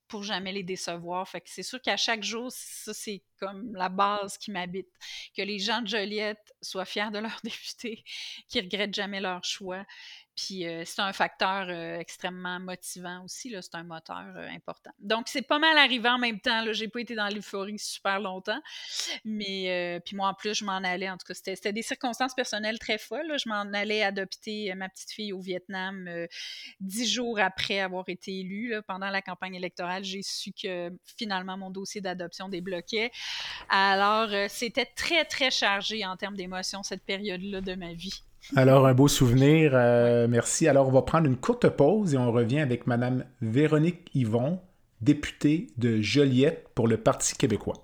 [0.07, 1.27] pour jamais les décevoir.
[1.27, 4.89] Fait que c'est sûr qu'à chaque jour, ça, c'est comme la base qui m'habite.
[5.35, 8.03] Que les gens de Joliette soient fiers de leurs députés,
[8.47, 9.85] qu'ils regrettent jamais leur choix,
[10.35, 14.91] puis euh, c'est un facteur euh, extrêmement motivant aussi, c'est un moteur euh, important.
[14.99, 18.19] Donc c'est pas mal arrivé en même temps, là, j'ai pas été dans l'euphorie super
[18.19, 18.61] longtemps,
[19.25, 22.79] mais puis moi en plus je m'en allais, en tout cas c'était des circonstances personnelles
[22.79, 26.09] très folles, je m'en allais adopter ma petite fille au Vietnam
[26.79, 31.69] dix jours après avoir été élue, pendant la campagne électorale, j'ai su que finalement mon
[31.69, 33.11] dossier d'adoption débloquait.
[33.69, 38.23] Alors c'était très très chargé en termes d'émotions cette période-là de ma vie.
[38.55, 39.71] Alors, un beau souvenir.
[39.73, 40.67] Euh, merci.
[40.67, 44.59] Alors, on va prendre une courte pause et on revient avec Madame Véronique Yvon,
[45.01, 47.81] députée de Joliette pour le Parti québécois.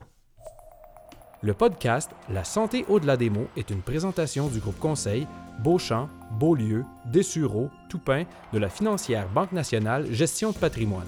[1.41, 5.25] Le podcast La santé au-delà des mots est une présentation du groupe conseil
[5.63, 11.07] Beauchamp, Beaulieu, Dessureau, Toupin de la financière Banque nationale Gestion de patrimoine.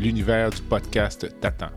[0.00, 1.68] L'univers du podcast t'attend.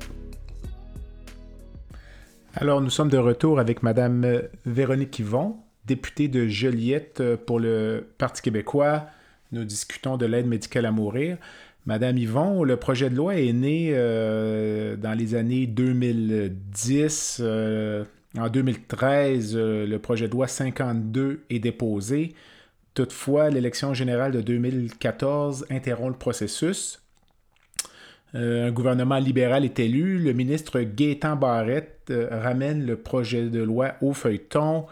[2.53, 8.41] Alors, nous sommes de retour avec Madame Véronique Yvon, députée de Joliette pour le Parti
[8.41, 9.07] québécois.
[9.51, 11.35] Nous discutons de l'aide médicale à mourir.
[11.85, 17.41] Madame Yvon, le projet de loi est né euh, dans les années 2010.
[17.41, 18.05] Euh,
[18.37, 22.35] en 2013, euh, le projet de loi 52 est déposé.
[22.93, 27.02] Toutefois, l'élection générale de 2014 interrompt le processus.
[28.35, 30.17] Euh, un gouvernement libéral est élu.
[30.17, 34.85] Le ministre Gaétan Barrette euh, ramène le projet de loi au feuilleton.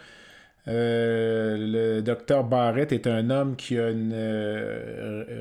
[0.68, 4.14] Euh, le docteur Barrett est un homme qui a une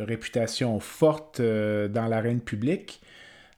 [0.06, 3.02] réputation forte dans l'arène publique.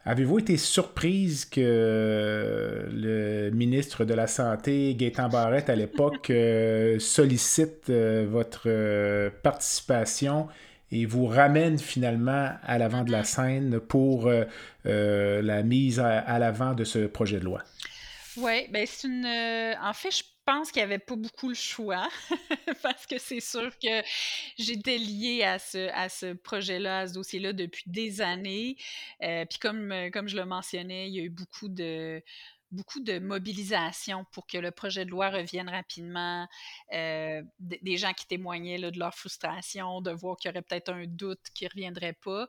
[0.05, 6.33] Avez-vous été surprise que le ministre de la Santé, Gaétan Barrette, à l'époque,
[6.99, 10.49] sollicite votre participation
[10.93, 14.45] et vous ramène finalement à l'avant de la scène pour euh,
[14.87, 17.63] euh, la mise à, l'avant de ce projet de loi.
[18.37, 19.27] Oui, ben c'est une.
[19.27, 22.09] Euh, en fait, je pense qu'il n'y avait pas beaucoup le choix
[22.83, 24.03] parce que c'est sûr que
[24.59, 28.77] j'étais liée à ce, à ce projet-là, à ce dossier-là depuis des années.
[29.21, 32.23] Puis comme, comme je le mentionnais, il y a eu beaucoup de
[32.73, 36.49] beaucoup de mobilisation pour que le projet de loi revienne rapidement,
[36.93, 41.07] euh, des gens qui témoignaient de leur frustration, de voir qu'il y aurait peut-être un
[41.07, 42.49] doute qui ne reviendrait pas.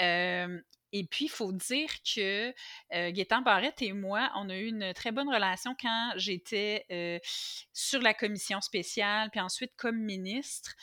[0.00, 0.60] Euh,
[0.92, 4.92] et puis, il faut dire que euh, Gaétan Barrette et moi, on a eu une
[4.92, 7.18] très bonne relation quand j'étais euh,
[7.72, 10.74] sur la commission spéciale, puis ensuite comme ministre,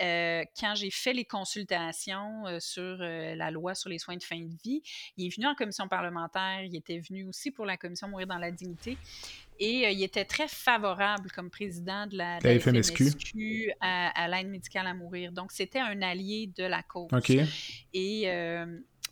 [0.00, 4.54] euh, quand j'ai fait les consultations sur la loi sur les soins de fin de
[4.62, 4.82] vie.
[5.16, 8.38] Il est venu en commission parlementaire, il était venu aussi pour la commission Mourir dans
[8.38, 8.96] la dignité.
[9.58, 15.32] Et il était très favorable comme président de la, FMSQ, à, l'aide médicale à mourir.
[15.32, 17.08] Donc, c'était un allié de la cause.
[17.10, 17.32] OK.
[17.94, 18.28] Et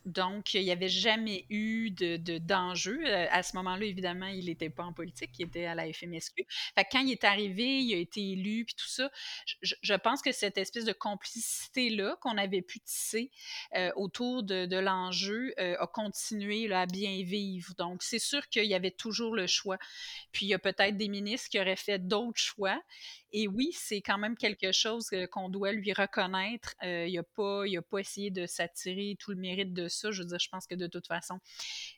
[0.04, 3.00] donc, il n'y avait jamais eu de, d'enjeu.
[3.06, 6.46] Euh, à ce moment-là, évidemment, il n'était pas en politique, il était à la FMSQ.
[6.92, 9.10] Quand il est arrivé, il a été élu, puis tout ça,
[9.62, 13.30] je, pense que cette espèce de complicité-là qu'on avait pu tisser
[13.74, 17.72] euh, autour de, l'enjeu euh, a continué à bien vivre.
[17.78, 19.78] Donc, c'est sûr qu'il y avait toujours le choix.
[20.32, 22.80] Puis, il y a peut-être des ministres qui auraient fait d'autres choix
[23.36, 26.76] et oui, c'est quand même quelque chose qu'on doit lui reconnaître.
[26.84, 30.12] il n'a pas, pas essayé de s'attirer tout le mérite de ça.
[30.12, 31.40] Je veux dire, je pense que de toute façon,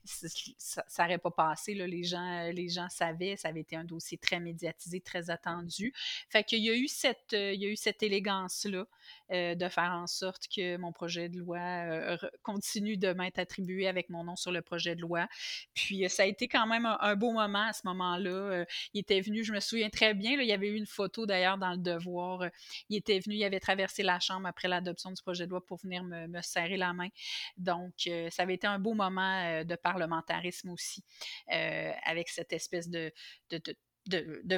[0.07, 1.75] ça n'aurait pas passé.
[1.75, 5.93] Les, gens, les gens savaient, ça avait été un dossier très médiatisé, très attendu.
[6.31, 8.87] Fait qu'il y a eu cette, il y a eu cette élégance-là
[9.31, 14.25] de faire en sorte que mon projet de loi continue de m'être attribué avec mon
[14.25, 15.29] nom sur le projet de loi.
[15.75, 18.65] Puis ça a été quand même un, beau moment à ce moment-là.
[18.95, 21.59] il était venu, je me souviens très bien, il y avait eu une photo d'ailleurs
[21.59, 22.43] dans le devoir.
[22.43, 22.49] Euh,
[22.89, 25.79] il était venu, il avait traversé la Chambre après l'adoption du projet de loi pour
[25.79, 27.09] venir me, serrer la main.
[27.57, 31.05] Donc, euh, ça avait été un beau moment euh, de parlementarisme aussi,
[31.49, 33.13] avec cette espèce de,
[33.51, 33.61] de,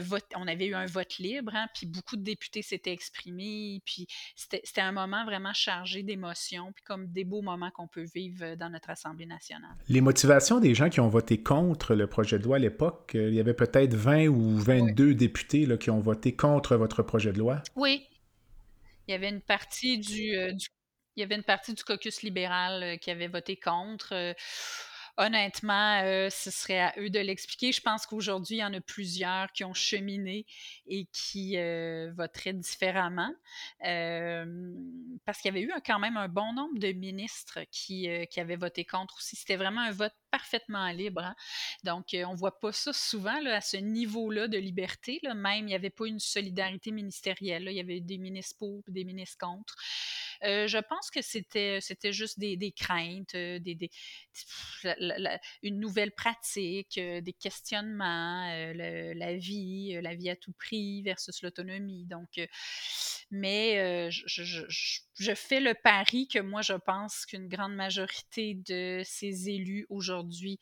[0.00, 0.24] vote.
[0.37, 4.06] On avait eu un vote libre, hein, puis beaucoup de députés s'étaient exprimés, puis
[4.37, 8.70] c'était un moment vraiment chargé d'émotions, puis comme des beaux moments qu'on peut vivre dans
[8.70, 9.76] notre Assemblée nationale.
[9.88, 13.28] Les motivations des gens qui ont voté contre le projet de loi à l'époque, euh,
[13.28, 17.32] il y avait peut-être 20 ou 22 députés là, qui ont voté contre votre projet
[17.32, 17.62] de loi.
[17.76, 18.06] Oui.
[19.06, 20.52] Il y avait une partie du, euh,
[21.16, 24.34] il y avait une partie du caucus libéral euh, qui avait voté contre.
[25.20, 27.72] Honnêtement, euh, ce serait à eux de l'expliquer.
[27.72, 30.46] Je pense qu'aujourd'hui, il y en a plusieurs qui ont cheminé
[30.87, 33.35] et qui euh, voteraient différemment.
[33.85, 34.44] Euh,
[35.26, 38.85] parce qu'il y avait eu quand même un bon nombre de ministres qui, avaient voté
[38.85, 39.35] contre aussi.
[39.35, 41.24] C'était vraiment un vote parfaitement libre.
[41.24, 41.35] Hein.
[41.83, 45.18] Donc, on ne voit pas ça souvent à ce niveau-là de liberté.
[45.24, 47.66] Même, il n'y avait pas une solidarité ministérielle.
[47.66, 49.74] Il y avait des ministres pour des ministres contre.
[50.42, 53.90] Je pense que c'était, c'était juste des, des craintes, des, des,
[55.62, 61.03] une nouvelle pratique, euh, des questionnements, euh, la vie, euh, la vie à tout prix
[61.03, 62.07] versus l'autonomie.
[62.07, 62.40] Donc,
[63.31, 65.03] mais je,
[65.35, 70.59] fais le pari que moi, je pense qu'une grande majorité de ces élus aujourd'hui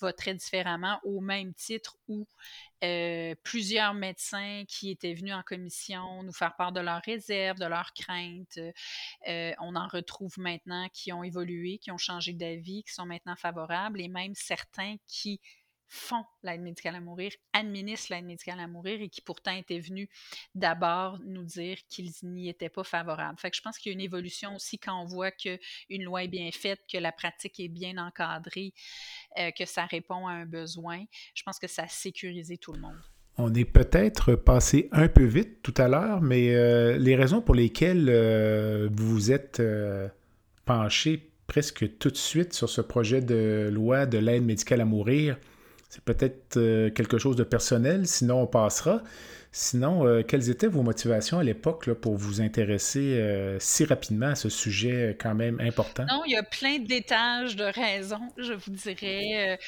[0.00, 2.26] voteraient différemment au même titre où
[3.42, 7.92] plusieurs médecins qui étaient venus en commission nous faire part de leurs réserves, de leurs
[7.92, 8.58] craintes.
[9.26, 14.00] on en retrouve maintenant qui ont évolué, qui ont changé d'avis, qui sont maintenant favorables
[14.00, 15.40] et même certains qui
[15.94, 20.08] font l'aide médicale à mourir, administrent l'aide médicale à mourir et qui pourtant étaient venus
[20.54, 23.38] d'abord nous dire qu'ils n'y étaient pas favorables.
[23.38, 26.24] Fait que je pense qu'il y a une évolution aussi quand on voit qu'une loi
[26.24, 28.72] est bien faite, que la pratique est bien encadrée,
[29.38, 31.04] euh, que ça répond à un besoin.
[31.34, 32.98] Je pense que ça a sécurisé tout le monde.
[33.36, 37.54] On est peut-être passé un peu vite tout à l'heure, mais euh, les raisons pour
[37.54, 39.62] lesquelles euh, vous vous êtes
[40.64, 45.36] penché presque tout de suite sur ce projet de loi de l'aide médicale à mourir,
[45.92, 49.02] c'est peut-être euh, quelque chose de personnel, sinon on passera.
[49.54, 54.34] Sinon, euh, quelles étaient vos motivations à l'époque pour vous intéresser euh, si rapidement à
[54.34, 56.06] ce sujet quand même important?
[56.06, 59.58] Non, il y a plein d'étages de raisons, je vous dirais.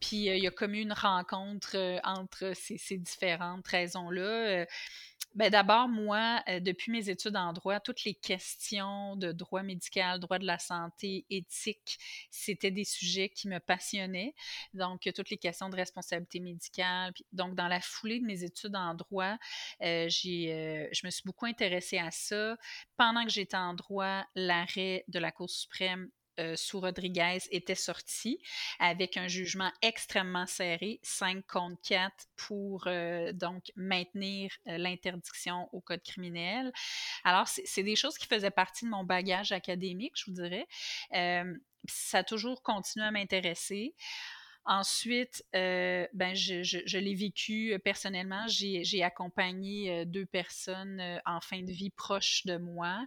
[0.00, 4.66] puis il y a comme une rencontre entre ces, ces différentes raisons-là.
[5.36, 10.18] Ben d'abord, moi, euh, depuis mes études en droit, toutes les questions de droit médical,
[10.18, 11.98] droit de la santé, éthique,
[12.32, 14.34] c'était des sujets qui me passionnaient.
[14.74, 17.12] Donc, toutes les questions de responsabilité médicale.
[17.32, 19.36] donc, dans la foulée de mes études en droit,
[19.82, 22.56] euh, j'ai, euh, je me suis beaucoup intéressée à ça.
[22.96, 26.10] Pendant que j'étais en droit, l'arrêt de la Cour suprême
[26.40, 28.40] euh, sous Rodriguez était sorti
[28.78, 35.80] avec un jugement extrêmement serré, 5 contre 4 pour euh, donc maintenir euh, l'interdiction au
[35.80, 36.72] code criminel.
[37.24, 40.66] Alors, c'est des choses qui faisaient partie de mon bagage académique, je vous dirais.
[41.88, 43.94] ça a toujours continué à m'intéresser.
[44.66, 48.46] Ensuite, euh, ben, je, l'ai vécu euh, personnellement.
[48.46, 53.06] J'ai accompagné euh, deux personnes en fin de vie proches de moi.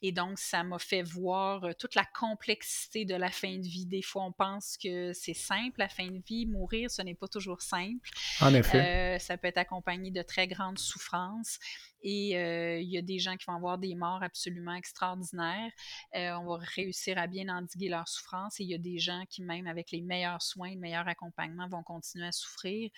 [0.00, 3.84] Et donc, ça m'a fait voir toute la complexité de la fin de vie.
[3.84, 6.46] Des fois, on pense que c'est simple, la fin de vie.
[6.46, 8.08] Mourir, ce n'est pas toujours simple.
[8.40, 9.18] En effet.
[9.20, 11.58] ça peut être accompagné de très grandes souffrances.
[12.02, 15.70] Et euh, il y a des gens qui vont avoir des morts absolument extraordinaires.
[16.14, 18.60] Euh, on va réussir à bien endiguer leur souffrance.
[18.60, 21.68] Et il y a des gens qui, même avec les meilleurs soins, le meilleur accompagnement,
[21.68, 22.90] vont continuer à souffrir.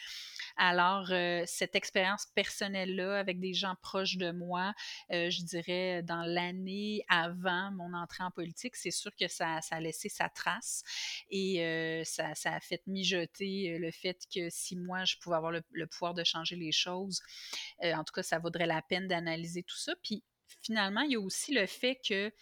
[0.57, 4.75] Alors, euh, cette expérience personnelle-là, avec des gens proches de moi,
[5.11, 10.09] je dirais dans l'année avant mon entrée en politique, c'est sûr que ça, a laissé
[10.09, 10.83] sa trace.
[11.31, 16.15] Et ça, a fait mijoter le fait que si moi, je pouvais avoir le pouvoir
[16.15, 17.23] de changer les choses,
[17.83, 19.95] en tout cas, ça vaudrait la peine d'analyser tout ça.
[20.03, 20.25] Puis
[20.63, 22.33] finalement, il y a aussi le fait que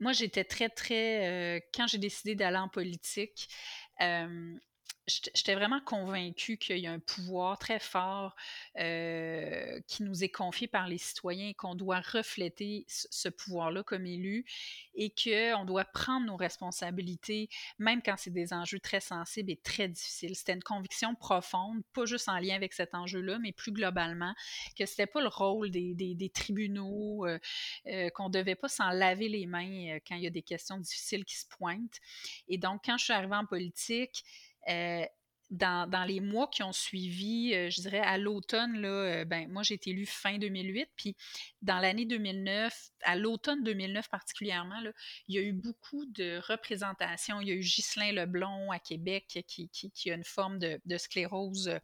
[0.00, 1.28] moi, j'étais très, très...
[1.28, 3.48] Euh, quand j'ai décidé d'aller en politique,
[4.00, 4.54] euh,
[5.34, 8.36] j'étais vraiment convaincue qu'il y a un pouvoir très fort
[8.78, 14.06] euh, qui nous est confié par les citoyens et qu'on doit refléter ce pouvoir-là comme
[14.06, 14.44] élu
[14.94, 17.48] et qu'on doit prendre nos responsabilités,
[17.78, 20.36] même quand c'est des enjeux très sensibles et très difficiles.
[20.36, 24.34] C'était une conviction profonde, pas juste en lien avec cet enjeu-là, mais plus globalement,
[24.78, 27.38] que c'était pas le rôle des, des, tribunaux, euh,
[27.86, 31.24] euh, qu'on devait pas s'en laver les mains quand il y a des questions difficiles
[31.24, 32.00] qui se pointent.
[32.48, 34.24] Et donc, quand je suis arrivée en politique,
[34.68, 35.04] euh,
[35.50, 39.74] dans, les mois qui ont suivi, euh, je dirais à l'automne, euh, ben, moi j'ai
[39.74, 41.16] été élue fin 2008, puis
[41.60, 44.92] dans l'année 2009, à l'automne 2009 particulièrement, là,
[45.26, 47.40] il y a eu beaucoup de représentations.
[47.40, 51.80] Il y a eu Ghislain Leblond à Québec qui, a une forme de sclérose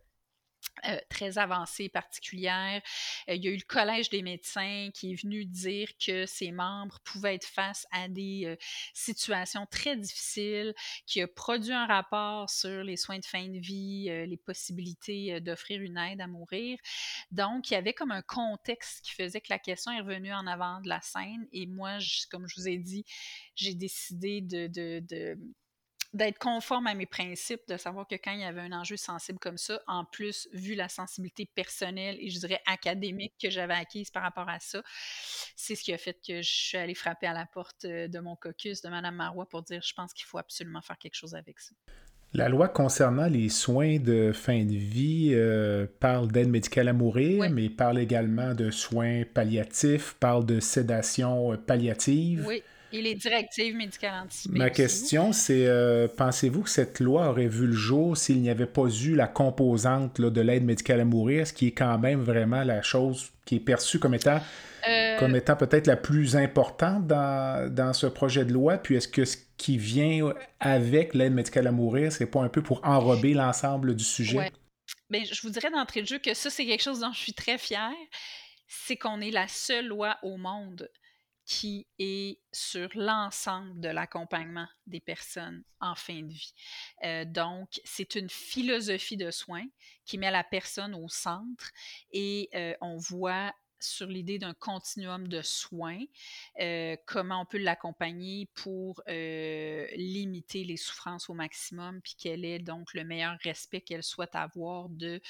[0.84, 2.82] euh, très avancée particulière.
[3.28, 6.52] Euh, il y a eu le Collège des médecins qui est venu dire que ses
[6.52, 8.56] membres pouvaient être face à des euh,
[8.92, 10.74] situations très difficiles,
[11.06, 15.80] qui a produit un rapport sur les soins de fin de vie, les possibilités d'offrir
[15.80, 16.78] une aide à mourir.
[17.30, 20.46] Donc, il y avait comme un contexte qui faisait que la question est revenue en
[20.46, 21.46] avant de la scène.
[21.52, 21.98] Et moi,
[22.30, 23.04] comme je vous ai dit,
[23.54, 25.38] j'ai décidé de, de
[26.16, 29.38] d'être conforme à mes principes, de savoir que quand il y avait un enjeu sensible
[29.38, 34.10] comme ça, en plus, vu la sensibilité personnelle et je dirais académique que j'avais acquise
[34.10, 34.82] par rapport à ça,
[35.54, 38.18] c'est ce qui a fait que je suis allée frapper à la porte euh, de
[38.18, 41.34] mon caucus, de Mme Marois, pour dire je pense qu'il faut absolument faire quelque chose
[41.34, 41.74] avec ça.
[42.32, 47.48] La loi concernant les soins de fin de vie euh, parle d'aide médicale à mourir,
[47.50, 52.44] mais parle également de soins palliatifs, parle de sédation euh, palliative.
[52.46, 52.62] Oui.
[52.92, 54.58] Et les directives médicales anticipées.
[54.58, 58.66] Ma question, c'est euh, pensez-vous que cette loi aurait vu le jour s'il n'y avait
[58.66, 62.62] pas eu la composante de l'aide médicale à mourir, ce qui est quand même vraiment
[62.62, 64.40] la chose qui est perçue comme étant,
[64.88, 68.78] euh, comme étant peut-être la plus importante dans, dans, ce projet de loi?
[68.78, 72.62] Puis est-ce que ce qui vient avec l'aide médicale à mourir, c'est pas un peu
[72.62, 74.38] pour enrober l'ensemble du sujet?
[74.38, 74.52] Ouais.
[75.10, 77.34] Bien, je vous dirais d'entrée de jeu que ça, c'est quelque chose dont je suis
[77.34, 77.92] très fière.
[78.68, 80.88] C'est qu'on est la seule loi au monde
[81.46, 86.52] qui est sur l'ensemble de l'accompagnement des personnes en fin de vie.
[87.04, 89.66] Euh, donc, c'est une philosophie de soins
[90.04, 91.70] qui met la personne au centre
[92.10, 96.02] et euh, on voit sur l'idée d'un continuum de soins,
[96.60, 102.94] euh, comment on peut l'accompagner pour limiter les souffrances au maximum, puis quel est donc
[102.94, 105.20] le meilleur respect qu'elle souhaite avoir de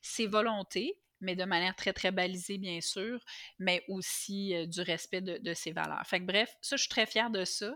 [0.00, 3.24] ses volontés, mais de manière très, très balisée, bien sûr,
[3.58, 6.02] mais aussi du respect de, ses valeurs.
[6.06, 7.74] Fait que bref, ça, je suis très fière de ça.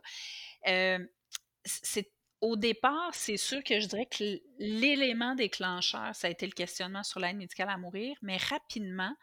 [1.64, 2.10] c'est
[2.40, 7.02] au départ, c'est sûr que je dirais que l'élément déclencheur, ça a été le questionnement
[7.02, 9.14] sur l'aide médicale à mourir, mais rapidement,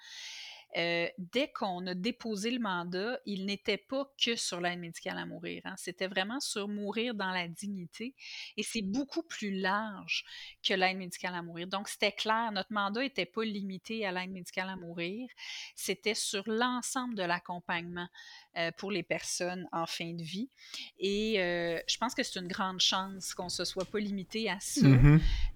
[0.76, 5.26] euh, dès qu'on a déposé le mandat, il n'était pas que sur l'aide médicale à
[5.26, 5.62] mourir.
[5.66, 5.76] Hein.
[5.78, 8.14] C'était vraiment sur mourir dans la dignité.
[8.58, 10.26] Et c'est beaucoup plus large
[10.64, 11.68] que l'aide médicale à mourir.
[11.68, 15.30] Donc, c'était clair, notre mandat n'était pas limité à l'aide médicale à mourir.
[15.76, 18.08] C'était sur l'ensemble de l'accompagnement
[18.58, 20.50] euh, pour les personnes en fin de vie.
[21.00, 24.50] Et euh, je pense que c'est une grande chance qu'on ne se soit pas limité
[24.50, 24.88] à ça.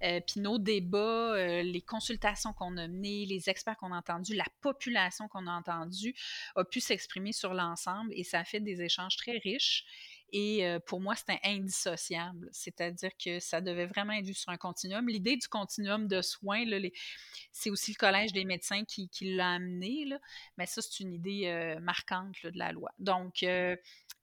[0.02, 0.20] Mm-hmm.
[0.26, 5.28] Puis nos débats, les consultations qu'on a menées, les experts qu'on a entendus, la population
[5.28, 6.14] qu'on a entendue
[6.56, 9.84] a pu s'exprimer sur l'ensemble et ça a fait des échanges très riches.
[10.34, 12.48] Et pour moi, c'était indissociable.
[12.52, 15.06] C'est-à-dire que ça devait vraiment être vu sur un continuum.
[15.06, 16.64] L'idée du continuum de soins,
[17.52, 20.06] c'est aussi le Collège des médecins qui, l'a amené.
[20.56, 22.90] Mais ça, c'est une idée marquante de la loi.
[22.98, 23.44] Donc,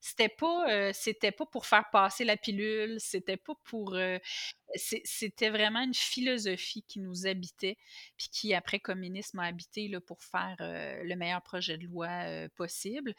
[0.00, 3.96] c'était pas, c'était pas pour faire passer la pilule, c'était pas pour.
[4.74, 7.76] c'était vraiment une philosophie qui nous habitait,
[8.16, 13.14] puis qui, après communisme, a habité là, pour faire le meilleur projet de loi possible.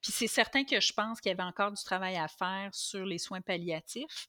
[0.00, 3.04] Puis c'est certain que je pense qu'il y avait encore du travail à faire sur
[3.04, 4.28] les soins palliatifs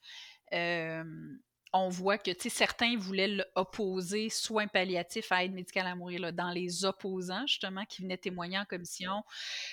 [1.73, 6.21] on voit que certains voulaient opposer soins palliatifs à aide médicale à mourir.
[6.21, 9.23] Là, dans les opposants, justement, qui venaient témoigner en commission,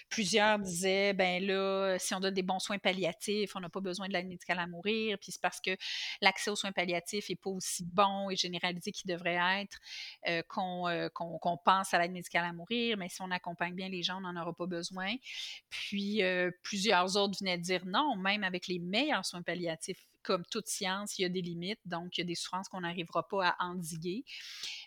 [0.09, 4.09] plusieurs disaient ben là, si on donne des bons soins palliatifs, on n'a pas besoin
[4.09, 5.19] de l'aide médicale à mourir.
[5.19, 5.77] Puis c'est parce que
[6.23, 9.79] l'accès aux soins palliatifs n'est pas aussi bon et généralisé qu'il devrait être
[10.29, 10.43] euh,
[10.89, 12.97] euh, qu'on pense à l'aide médicale à mourir.
[12.97, 15.15] Mais si on accompagne bien les gens, on n'en aura pas besoin.
[15.69, 20.69] Puis euh, plusieurs autres venaient dire non, même avec les meilleurs soins palliatifs comme toute
[20.69, 23.49] science, il y a des limites, donc il y a des souffrances qu'on n'arrivera pas
[23.49, 24.25] à endiguer.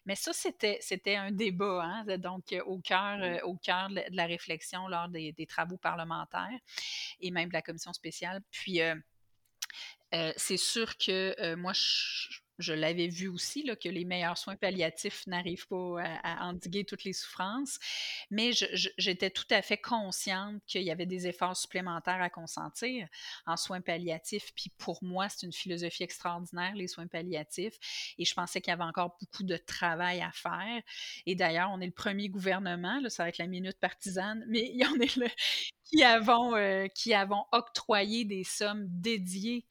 [0.05, 4.01] Mais ça, c'était, c'était un débat, hein, donc euh, au cœur, euh, au cœur de
[4.11, 6.59] la réflexion lors des, travaux parlementaires
[7.19, 8.41] et même de la commission spéciale.
[8.51, 8.95] Puis, euh,
[10.37, 15.67] c'est sûr que moi, je, je l'avais vu aussi, que les meilleurs soins palliatifs n'arrivent
[15.67, 17.79] pas à, endiguer toutes les souffrances,
[18.29, 18.51] mais
[18.97, 23.07] j'étais tout à fait consciente qu'il y avait des efforts supplémentaires à consentir
[23.45, 24.51] en soins palliatifs.
[24.55, 27.77] Puis pour moi, c'est une philosophie extraordinaire, les soins palliatifs,
[28.17, 30.81] et je pensais qu'il y avait encore beaucoup de travail à faire.
[31.25, 34.99] Et d'ailleurs, on est le premier gouvernement, ça va être la minute partisane, mais en
[34.99, 35.27] est le,
[35.83, 39.65] qui euh, qui avons octroyé des sommes dédiées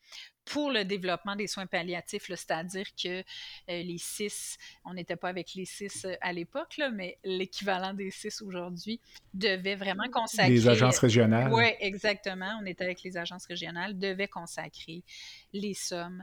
[0.45, 3.23] pour le développement des soins palliatifs, c'est-à-dire que euh,
[3.69, 8.43] les six, on n'était pas avec les six euh, à l'époque, mais l'équivalent des six
[8.43, 9.01] aujourd'hui
[9.35, 10.51] devait vraiment consacrer.
[10.51, 11.53] Les agences régionales.
[11.53, 12.59] Oui, exactement.
[12.61, 15.05] On était avec les agences régionales, devait consacrer
[15.53, 16.23] les sommes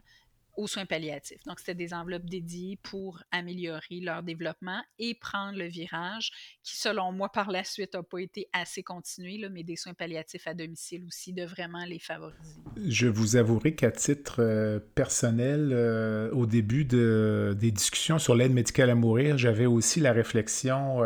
[0.55, 1.43] aux soins palliatifs.
[1.45, 6.31] Donc, c'était des enveloppes dédiées pour améliorer leur développement et prendre le virage
[6.63, 10.47] qui, selon moi, par la suite, n'a pas été assez continué, mais des soins palliatifs
[10.47, 12.61] à domicile aussi, de vraiment les favoriser.
[12.77, 18.53] Je vous avouerai qu'à titre euh, personnel, euh, au début de, des discussions sur l'aide
[18.53, 21.03] médicale à mourir, j'avais aussi la réflexion...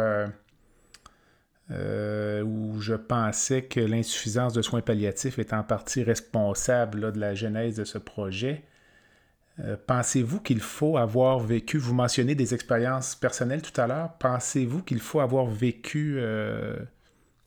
[1.72, 7.34] Euh, où je pensais que l'insuffisance de soins palliatifs est en partie responsable de la
[7.34, 8.64] genèse de ce projet.
[9.60, 14.82] Euh, pensez-vous qu'il faut avoir vécu, vous mentionnez des expériences personnelles tout à l'heure, pensez-vous
[14.82, 16.76] qu'il faut avoir vécu euh,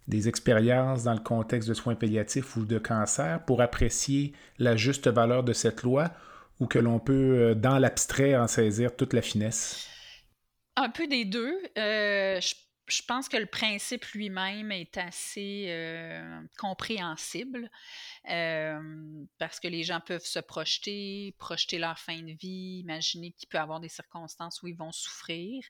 [0.07, 5.09] des expériences dans le contexte de soins palliatifs ou de cancer pour apprécier la juste
[5.09, 6.12] valeur de cette loi
[6.61, 9.88] ou que l'on peut, euh, dans l'abstrait, en saisir toute la finesse?
[10.76, 11.59] Un peu des deux.
[12.87, 17.70] Je pense que le principe lui-même est assez euh, compréhensible
[19.39, 23.59] parce que les gens peuvent se projeter, projeter leur fin de vie, imaginer qu'il peut
[23.59, 25.64] avoir des circonstances où ils vont souffrir.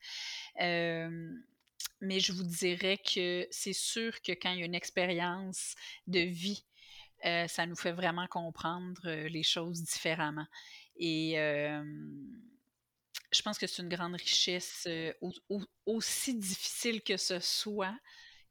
[0.58, 5.74] mais je vous dirais que c'est sûr que quand il y a une expérience
[6.06, 6.64] de vie,
[7.24, 10.46] euh, ça nous fait vraiment comprendre euh, les choses différemment.
[10.98, 11.36] Et
[13.32, 14.88] je pense que c'est une grande richesse,
[15.84, 17.96] aussi difficile que ce soit,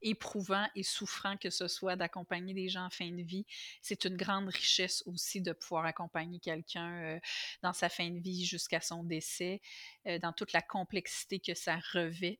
[0.02, 3.46] éprouvant et souffrant que ce soit d'accompagner des gens en fin de vie.
[3.80, 7.18] C'est une grande richesse aussi de pouvoir accompagner quelqu'un
[7.62, 9.62] dans sa fin de vie jusqu'à son décès,
[10.04, 12.38] dans toute la complexité que ça revêt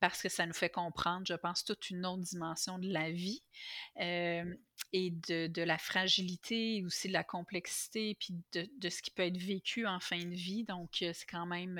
[0.00, 3.42] parce que ça nous fait comprendre, je pense, toute une autre dimension de la vie
[4.92, 9.86] et de, la fragilité, aussi de la complexité, puis de, ce qui peut être vécu
[9.86, 10.64] en fin de vie.
[10.64, 11.78] Donc, c'est quand même,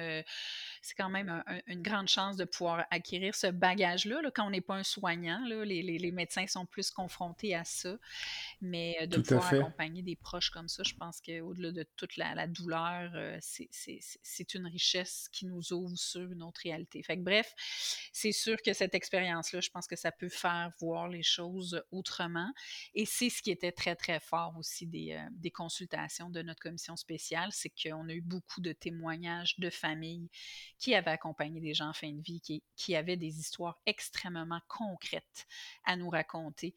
[0.82, 4.20] c'est quand même une grande chance de pouvoir acquérir ce bagage-là.
[4.34, 7.96] quand on n'est pas un soignant, les, médecins sont plus confrontés à ça.
[8.60, 13.12] Mais de pouvoir accompagner des proches comme ça, je pense qu'au-delà de toute la, douleur,
[13.40, 17.02] c'est une richesse qui nous ouvre sur une autre réalité.
[17.02, 17.54] Fait que, bref,
[18.12, 22.52] c'est sûr que cette expérience-là, je pense que ça peut faire voir les choses autrement.
[22.94, 26.94] Et c'est ce qui était très, très fort aussi des, euh, consultations de notre commission
[26.94, 30.28] spéciale, c'est qu'on a eu beaucoup de témoignages de familles
[30.78, 32.40] qui avaient accompagné des gens en fin de vie,
[32.76, 35.46] qui, avaient des histoires extrêmement concrètes
[35.84, 36.74] à nous raconter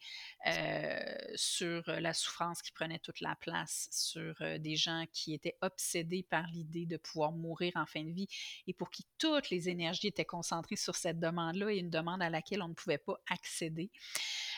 [0.48, 1.00] euh,
[1.36, 6.24] sur la souffrance qui prenait toute la place, sur euh, des gens qui étaient obsédés
[6.24, 8.28] par l'idée de pouvoir mourir en fin de vie
[8.68, 12.30] et pour qui toutes les énergies étaient concentrées sur cette demande-là et une demande à
[12.30, 13.90] laquelle on ne pouvait pas accéder.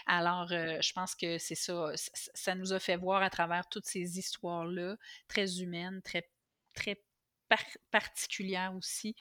[0.08, 3.86] Alors, euh, je pense que c'est ça, ça nous a fait voir à travers toutes
[3.86, 4.98] ces histoires-là,
[5.28, 6.28] très humaines, très,
[6.74, 7.04] très
[7.92, 9.16] particulières aussi,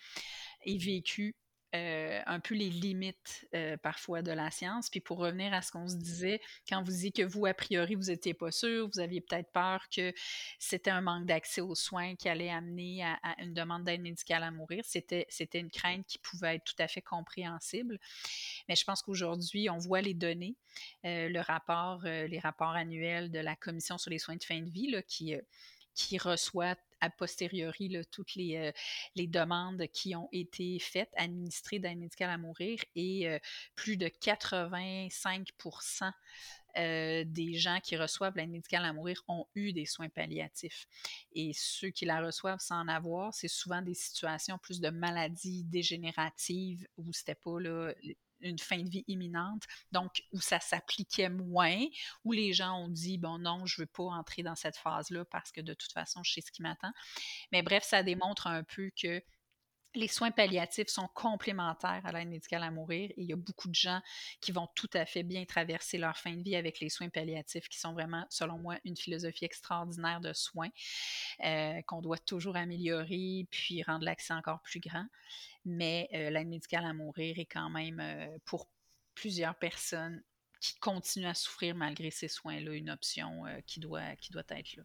[0.65, 1.37] et vécues,
[1.75, 4.91] euh, un peu les limites euh, parfois de la science.
[4.91, 7.95] Puis pour revenir à ce qu'on se disait, quand vous disiez que vous, a priori,
[7.95, 10.13] vous n'étiez pas sûr, vous aviez peut-être peur que
[10.59, 14.51] c'était un manque d'accès aux soins qui allait amener à, une demande d'aide médicale à
[14.51, 17.99] mourir, c'était, c'était une crainte qui pouvait être tout à fait compréhensible.
[18.69, 20.57] Mais je pense qu'aujourd'hui, on voit les données,
[21.07, 24.71] euh, le rapport, les rapports annuels de la Commission sur les soins de fin de
[24.71, 25.35] vie là, qui
[25.95, 28.73] qui reçoit a posteriori toutes les, euh,
[29.17, 33.39] les, demandes qui ont été faites, administrées d'aide médicale à mourir, et euh,
[33.75, 36.13] plus de 85%
[36.79, 40.87] euh, des gens qui reçoivent l'aide médicale à mourir ont eu des soins palliatifs.
[41.33, 45.65] Et ceux qui la reçoivent sans en avoir, c'est souvent des situations plus de maladies
[45.65, 47.93] dégénératives où c'était pas là,
[48.43, 51.79] une fin de vie imminente, donc où ça s'appliquait moins,
[52.25, 55.25] où les gens ont dit, bon non, je ne veux pas entrer dans cette phase-là
[55.27, 56.93] parce que de toute façon, je sais ce qui m'attend.
[57.53, 59.23] Mais bref, ça démontre un peu que
[59.95, 63.75] les soins palliatifs sont complémentaires à l'aide médicale à mourir il y a beaucoup de
[63.75, 64.01] gens
[64.41, 67.69] qui vont tout à fait bien traverser leur fin de vie avec les soins palliatifs
[67.69, 70.71] qui sont vraiment, selon moi, une philosophie extraordinaire de soins
[71.45, 75.07] euh, qu'on doit toujours améliorer puis rendre l'accès encore plus grand
[75.65, 78.69] mais euh, l'aide médicale à mourir est quand même, euh, pour
[79.15, 80.23] plusieurs personnes
[80.61, 84.85] qui continuent à souffrir malgré ces soins-là, une option qui, doit, qui doit être là.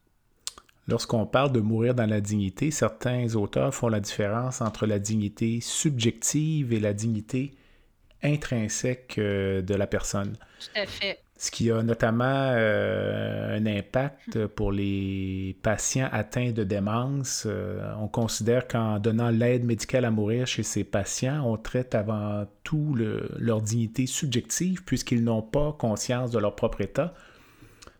[0.87, 5.59] Lorsqu'on parle de mourir dans la dignité, certains auteurs font la différence entre la dignité
[5.61, 7.53] subjective et la dignité
[8.23, 10.37] intrinsèque de la personne.
[10.59, 16.63] Tout à fait ce qui a notamment euh, un impact pour les patients atteints de
[16.63, 17.43] démence.
[17.45, 22.47] Euh, on considère qu'en donnant l'aide médicale à mourir chez ces patients, on traite avant
[22.63, 22.97] tout
[23.37, 27.13] leur dignité subjective puisqu'ils n'ont pas conscience de leur propre état.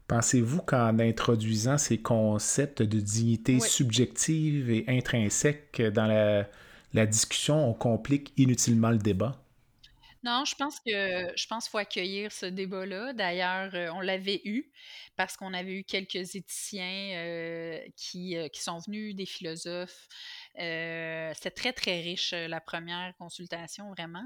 [0.08, 6.45] Pensez-vous qu'en introduisant ces concepts de dignité subjective et intrinsèque dans
[6.93, 9.41] la discussion, on complique inutilement le débat?
[10.24, 10.91] Non, je pense que
[11.36, 13.14] je pense qu'il faut accueillir ce débat-là.
[13.14, 14.70] D'ailleurs, euh, on l'avait eu
[15.16, 20.08] parce qu'on avait eu quelques éthiciens euh, qui, euh, qui sont venus, des philosophes.
[20.55, 24.24] C'était très, très riche la première consultation, vraiment.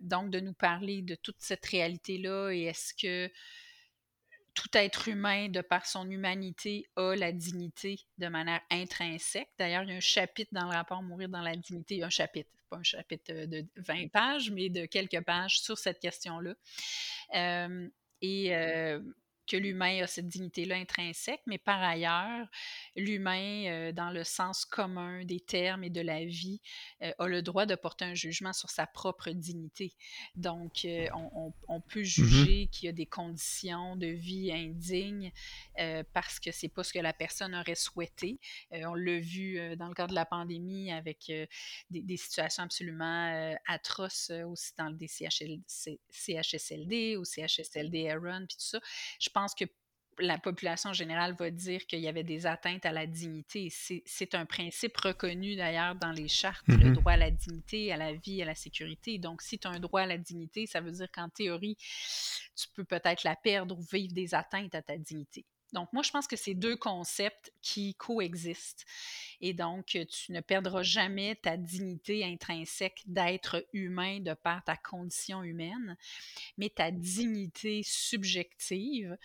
[0.00, 3.30] donc, de nous parler de toute cette réalité-là et est-ce que
[4.58, 9.50] tout être humain, de par son humanité, a la dignité de manière intrinsèque.
[9.56, 12.50] D'ailleurs, il y a un chapitre dans le rapport Mourir dans la dignité, un chapitre,
[12.68, 16.54] pas un chapitre de 20 pages, mais de quelques pages sur cette question-là.
[17.36, 17.88] Euh,
[18.20, 19.00] et euh,
[19.48, 22.46] que l'humain a cette dignité-là intrinsèque, mais par ailleurs,
[22.94, 26.60] l'humain, euh, dans le sens commun des termes et de la vie,
[27.02, 29.94] euh, a le droit de porter un jugement sur sa propre dignité.
[30.36, 31.08] Donc, euh,
[31.68, 35.32] on, peut mmh juger qu'il y a des conditions de vie indignes
[36.12, 38.38] parce que c'est pas ce que la personne aurait souhaité.
[38.72, 41.32] on l'a vu dans le cadre de la pandémie avec
[41.90, 44.98] des, situations absolument atroces aussi dans le
[46.10, 48.80] CHSLD, au CHSLD Aaron, puis tout ça.
[49.20, 49.64] Je pense que
[50.20, 53.68] la population générale va dire qu'il y avait des atteintes à la dignité.
[53.70, 56.92] C'est un principe reconnu d'ailleurs dans les chartes, le mm-hmm.
[56.94, 59.18] droit à la dignité, à la vie, à la sécurité.
[59.18, 61.76] Donc, si tu as un droit à la dignité, ça veut dire qu'en théorie,
[62.56, 65.44] tu peux peut-être la perdre ou vivre des atteintes à ta dignité.
[65.72, 68.86] Donc, moi, je pense que c'est deux concepts qui coexistent.
[69.40, 75.44] Et donc, tu ne perdras jamais ta dignité intrinsèque d'être humain de par ta condition
[75.44, 75.96] humaine,
[76.56, 79.16] mais ta dignité subjective,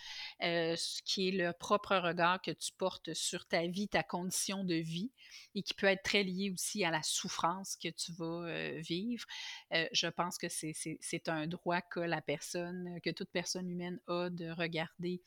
[0.43, 4.63] euh, ce qui est le propre regard que tu portes sur ta vie, ta condition
[4.63, 5.11] de vie,
[5.55, 9.25] et qui peut être très lié aussi à la souffrance que tu vas euh, vivre.
[9.73, 14.29] Euh, je pense que c'est un droit que la personne, que toute personne humaine a
[14.29, 15.21] de regarder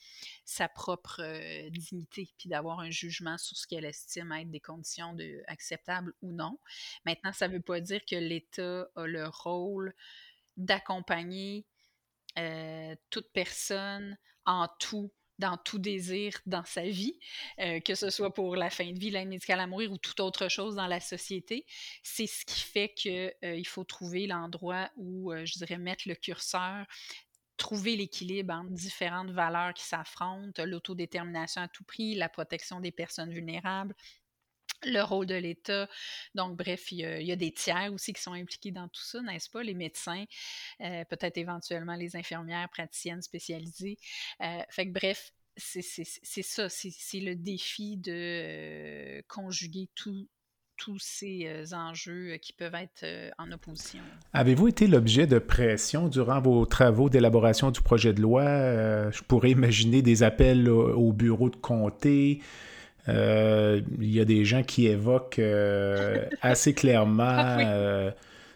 [0.45, 1.23] sa propre
[1.71, 6.33] dignité, puis d'avoir un jugement sur ce qu'elle estime être des conditions de, acceptables ou
[6.33, 6.59] non.
[7.05, 9.95] Maintenant, ça ne veut pas dire que l'État a le rôle
[10.57, 11.67] d'accompagner
[13.11, 17.19] toute personne en tout dans tout désir dans sa vie,
[17.59, 20.49] que ce soit pour la fin de vie, l'aide médicale à mourir ou toute autre
[20.49, 21.67] chose dans la société.
[22.03, 26.87] C'est ce qui fait qu'il il faut trouver l'endroit où, je dirais, mettre le curseur
[27.57, 33.33] trouver l'équilibre entre différentes valeurs qui s'affrontent, l'autodétermination à tout prix, la protection des personnes
[33.33, 33.95] vulnérables,
[34.87, 35.89] le rôle de l'État.
[36.35, 39.51] Donc, bref, il y, a, des tiers aussi qui sont impliqués dans tout ça, n'est-ce
[39.51, 39.63] pas?
[39.63, 40.25] Les médecins,
[40.81, 43.99] euh, peut-être éventuellement les infirmières praticiennes spécialisées.
[44.41, 50.29] Euh, fait que, bref, c'est ça, c'est le défi de euh, conjuguer tout,
[50.77, 54.03] tous ces enjeux qui peuvent être en opposition.
[54.35, 59.11] Avez-vous été l'objet de pression durant vos travaux d'élaboration du projet de loi?
[59.11, 62.43] je pourrais imaginer des appels au bureau de comté,
[63.09, 68.11] euh, il y a des gens qui évoquent euh, assez clairement ah euh,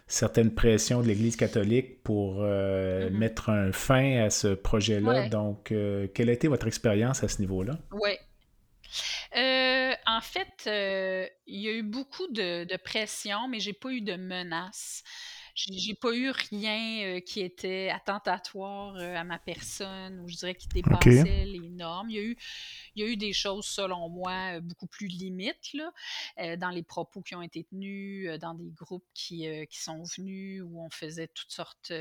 [0.07, 3.09] certaines pressions de l'Église catholique pour mm-hmm.
[3.11, 5.29] mettre un fin à ce projet-là.
[5.29, 5.73] Donc,
[6.13, 7.77] quelle a été votre expérience à ce niveau-là?
[7.91, 8.11] Oui.
[9.33, 14.15] en fait, il y a eu beaucoup de, de pression, mais j'ai pas eu de
[14.15, 15.03] menaces.
[15.55, 21.45] J'ai pas eu rien qui était attentatoire à ma personne ou je dirais qui dépassait
[21.45, 22.09] les normes.
[22.09, 22.37] Il y, a eu,
[22.95, 25.91] il y a eu des choses, selon moi, beaucoup plus limites là,
[26.57, 30.81] dans les propos qui ont été tenus, dans des groupes qui, qui sont venus où
[30.81, 31.91] on faisait toutes sortes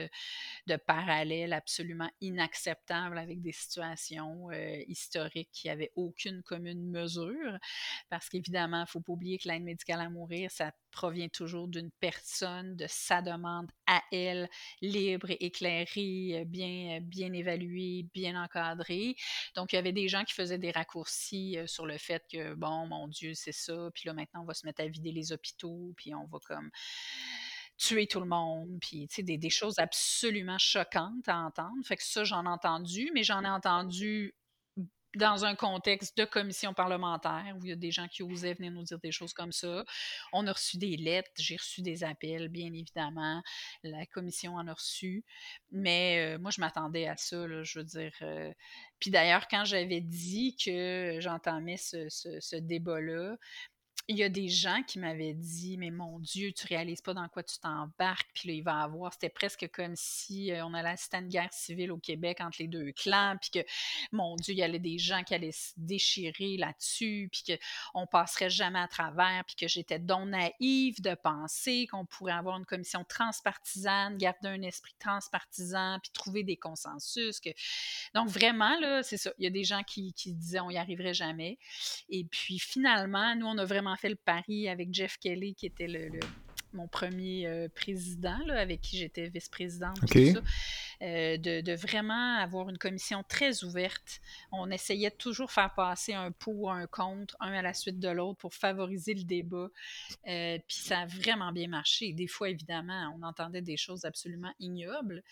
[0.66, 4.50] de parallèles absolument inacceptables avec des situations
[4.86, 7.58] historiques qui n'avaient aucune commune mesure.
[8.08, 11.68] Parce qu'évidemment, il ne faut pas oublier que l'aide médicale à mourir, ça provient toujours
[11.68, 14.48] d'une personne, de sa demande à elle,
[14.80, 19.16] libre éclairée, bien, bien évaluée, bien encadrée.
[19.54, 22.86] Donc, il y avait des gens qui faisaient des raccourcis sur le fait que, bon,
[22.86, 25.92] mon Dieu, c'est ça, puis là, maintenant, on va se mettre à vider les hôpitaux,
[25.96, 26.70] puis on va comme
[27.80, 31.82] tuer tout le monde, puis tu sais, des, des, choses absolument choquantes à entendre.
[31.84, 34.34] Fait que ça, j'en ai entendu, mais j'en ai entendu
[35.16, 38.72] dans un contexte de commission parlementaire où il y a des gens qui osaient venir
[38.72, 39.84] nous dire des choses comme ça.
[40.32, 43.42] On a reçu des lettres, j'ai reçu des appels, bien évidemment.
[43.82, 45.24] La commission en a reçu.
[45.70, 48.12] Mais euh, moi, je m'attendais à ça, je veux dire.
[48.22, 48.52] Euh,
[49.00, 53.36] puis d'ailleurs, quand j'avais dit que j'entamais ce, ce débat-là,
[54.10, 57.28] il y a des gens qui m'avaient dit Mais mon Dieu, tu réalises pas dans
[57.28, 59.12] quoi tu t'embarques, puis là, il va avoir.
[59.12, 62.56] C'était presque comme si euh, on allait assister à une guerre civile au Québec entre
[62.58, 63.66] les deux clans, puis que,
[64.10, 67.56] mon Dieu, il y avait des gens qui allaient se déchirer là-dessus, puis
[67.94, 72.58] qu'on passerait jamais à travers, puis que j'étais donc naïve de penser qu'on pourrait avoir
[72.58, 77.38] une commission transpartisane, garder un esprit transpartisan, puis trouver des consensus.
[77.38, 77.50] Que...
[78.14, 79.30] Donc, vraiment, là, c'est ça.
[79.38, 81.58] Il y a des gens qui, qui disaient on y arriverait jamais.
[82.08, 85.86] Et puis, finalement, nous, on a vraiment fait le pari avec Jeff Kelly, qui était
[85.86, 86.10] le,
[86.72, 89.98] mon premier euh, président, avec qui j'étais vice-présidente,
[91.02, 94.20] euh, de, vraiment avoir une commission très ouverte.
[94.52, 98.08] On essayait de toujours faire passer un pour, un contre, un à la suite de
[98.08, 99.68] l'autre pour favoriser le débat.
[100.26, 102.12] Euh, puis ça a vraiment bien marché.
[102.12, 105.22] Des fois, évidemment, on entendait des choses absolument ignobles,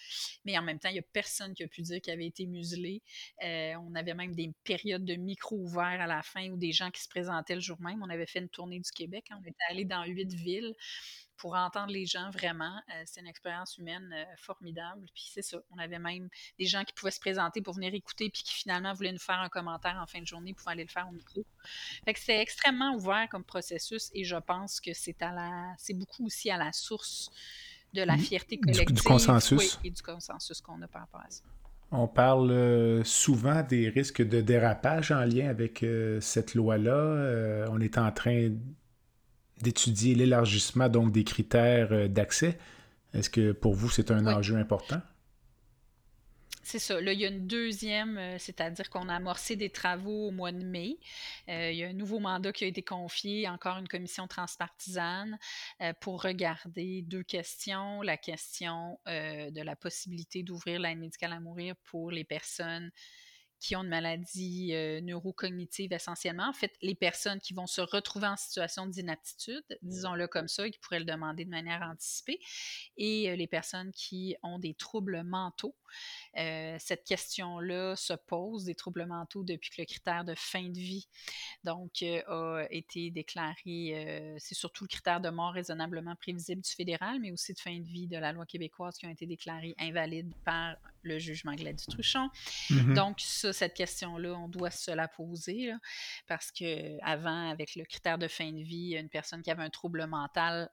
[0.44, 2.46] mais en même temps, il n'y a personne qui a pu dire qu'il avait été
[2.46, 3.02] muselé.
[3.42, 7.02] on avait même des périodes de micro ouverts à la fin où des gens qui
[7.02, 8.02] se présentaient le jour même.
[8.02, 9.26] On avait fait une tournée du Québec.
[9.32, 10.74] On était allé dans huit villes
[11.38, 12.76] pour entendre les gens vraiment.
[12.90, 15.06] Euh, c'est une expérience humaine euh, formidable.
[15.14, 15.58] Puis c'est ça.
[15.70, 16.28] On avait même
[16.58, 19.40] des gens qui pouvaient se présenter pour venir écouter, puis qui finalement voulaient nous faire
[19.40, 21.44] un commentaire en fin de journée pour aller le faire au micro.
[22.04, 25.94] Fait que c'est extrêmement ouvert comme processus et je pense que c'est à la c'est
[25.94, 27.30] beaucoup aussi à la source
[27.94, 28.20] de la mmh.
[28.20, 29.78] fierté collective du, consensus.
[29.82, 31.42] et du consensus qu'on a par rapport à ça.
[31.90, 35.84] On parle euh, souvent des risques de dérapage en lien avec
[36.20, 37.68] cette loi-là.
[37.70, 38.50] on est en train
[39.62, 42.58] d'étudier l'élargissement donc des critères euh, d'accès?
[43.14, 45.00] Est-ce que pour vous, c'est un enjeu important?
[46.62, 47.00] C'est ça.
[47.00, 50.52] Là, il y a une deuxième, euh, c'est-à-dire qu'on a amorcé des travaux au mois
[50.52, 50.98] de mai.
[51.48, 55.38] Euh, il y a un nouveau mandat qui a été confié, encore une commission transpartisane,
[56.00, 58.02] pour regarder deux questions.
[58.02, 62.90] La question de la possibilité d'ouvrir l'aide médicale à mourir pour les personnes
[63.60, 66.48] qui ont une maladie euh, neurocognitive essentiellement.
[66.48, 70.70] En fait, les personnes qui vont se retrouver en situation d'inaptitude, disons-le comme ça, et
[70.70, 72.38] qui pourraient le demander de manière anticipée,
[72.96, 75.74] et euh, les personnes qui ont des troubles mentaux.
[76.36, 80.78] Euh, cette question-là se pose, des troubles mentaux, depuis que le critère de fin de
[80.78, 81.08] vie
[81.64, 84.36] donc, a été déclaré.
[84.38, 87.86] c'est surtout le critère de mort raisonnablement prévisible du fédéral, mais aussi de fin de
[87.86, 92.28] vie de la loi québécoise qui ont été déclarés invalides par le jugement Gladys-Truchon.
[92.70, 92.94] Mm-hmm.
[92.94, 95.72] Donc, ça, cette question-là, on doit se la poser
[96.26, 99.70] parce que avant, avec le critère de fin de vie, une personne qui avait un
[99.70, 100.70] trouble mental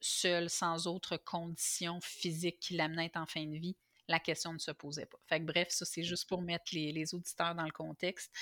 [0.00, 3.76] seule, sans autre condition physique qui l'amenait en fin de vie,
[4.08, 5.18] la question ne se posait pas.
[5.26, 8.32] Fait que, bref, ça, c'est juste pour mettre les, auditeurs dans le contexte.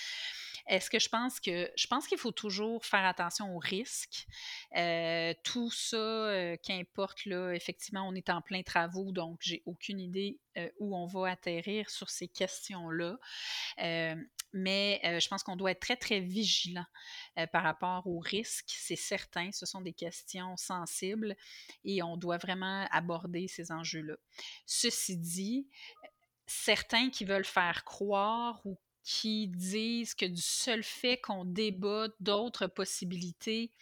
[0.67, 4.27] Est-ce que je pense que je pense qu'il faut toujours faire attention aux risques.
[4.77, 10.01] Euh, tout ça, euh, qu'importe, là, effectivement, on est en plein travaux, donc j'ai aucune
[10.01, 13.19] idée euh, où on va atterrir sur ces questions-là.
[14.55, 16.87] Mais je pense qu'on doit être très, très vigilant
[17.53, 18.73] par rapport aux risques.
[18.79, 21.37] C'est certain, ce sont des questions sensibles
[21.85, 24.15] et on doit vraiment aborder ces enjeux-là.
[24.65, 25.69] Ceci dit,
[26.47, 32.69] certains qui veulent faire croire ou qui disent que du seul fait qu'on débat d'autres
[32.69, 33.73] possibilités,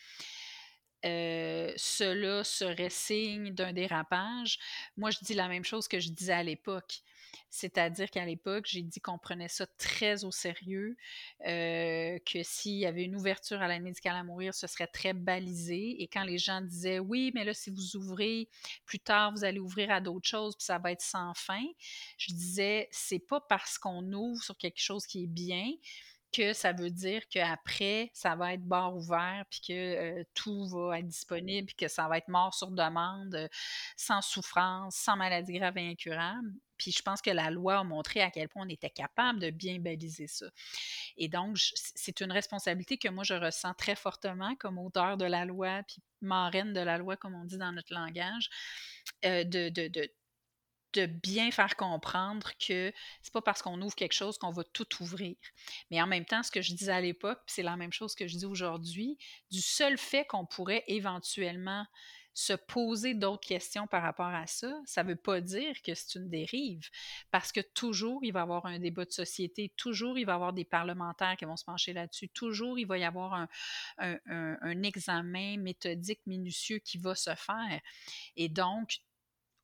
[1.04, 4.58] cela serait signe d'un dérapage.
[4.96, 7.02] Moi, je dis la même chose que je disais à l'époque.
[7.50, 10.96] C'est-à-dire qu'à l'époque, j'ai dit qu'on prenait ça très au sérieux,
[11.46, 15.12] euh, que s'il y avait une ouverture à l'aide médicale à mourir, ce serait très
[15.12, 16.02] balisé.
[16.02, 18.48] Et quand les gens disaient oui, mais là, si vous ouvrez
[18.84, 21.64] plus tard, vous allez ouvrir à d'autres choses, puis ça va être sans fin,
[22.18, 25.72] je disais c'est pas parce qu'on ouvre sur quelque chose qui est bien
[26.32, 31.06] que ça veut dire qu'après, ça va être bar ouvert, puis que tout va être
[31.06, 33.48] disponible, puis que ça va être mort sur demande,
[33.96, 36.52] sans souffrance, sans maladie grave et incurable.
[36.78, 39.50] Puis je pense que la loi a montré à quel point on était capable de
[39.50, 40.46] bien baliser ça.
[41.16, 45.44] Et donc, c'est une responsabilité que moi, je ressens très fortement comme auteur de la
[45.44, 48.48] loi, puis marraine de la loi, comme on dit dans notre langage,
[49.22, 50.10] de, de
[50.92, 54.86] de bien faire comprendre que c'est pas parce qu'on ouvre quelque chose qu'on va tout
[55.00, 55.36] ouvrir.
[55.90, 58.26] Mais en même temps, ce que je disais à l'époque, c'est la même chose que
[58.26, 59.18] je dis aujourd'hui,
[59.50, 61.86] du seul fait qu'on pourrait éventuellement
[62.34, 66.18] se poser d'autres questions par rapport à ça, ça ne veut pas dire que c'est
[66.18, 66.88] une dérive,
[67.30, 70.34] parce que toujours il va y avoir un débat de société, toujours il va y
[70.34, 73.46] avoir des parlementaires qui vont se pencher là-dessus, toujours il va y avoir
[73.98, 77.80] un, examen méthodique minutieux qui va se faire.
[78.36, 78.98] Et donc,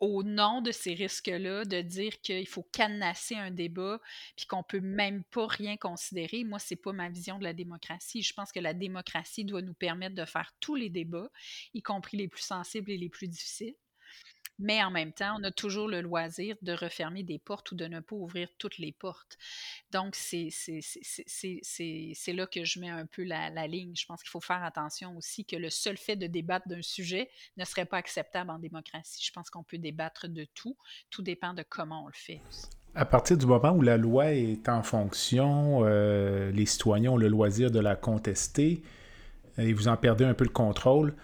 [0.00, 4.00] au nom de ces risques-là, de dire qu'il faut cadenasser un débat,
[4.36, 6.44] puis qu'on peut même pas rien considérer.
[6.44, 8.22] Moi, c'est pas ma vision de la démocratie.
[8.22, 11.30] Je pense que la démocratie doit nous permettre de faire tous les débats,
[11.74, 13.74] y compris les plus sensibles et les plus difficiles.
[14.58, 17.86] Mais en même temps, on a toujours le loisir de refermer des portes ou de
[17.86, 19.38] ne pas ouvrir toutes les portes.
[19.92, 20.50] Donc, c'est
[22.28, 23.94] là que je mets un peu la, ligne.
[23.94, 27.30] Je pense qu'il faut faire attention aussi que le seul fait de débattre d'un sujet
[27.56, 29.24] ne serait pas acceptable en démocratie.
[29.24, 30.76] Je pense qu'on peut débattre de tout.
[31.10, 32.40] Tout dépend de comment on le fait.
[32.94, 37.28] À partir du moment où la loi est en fonction, euh, les citoyens ont le
[37.28, 38.82] loisir de la contester
[39.56, 41.14] et vous en perdez un peu le contrôle.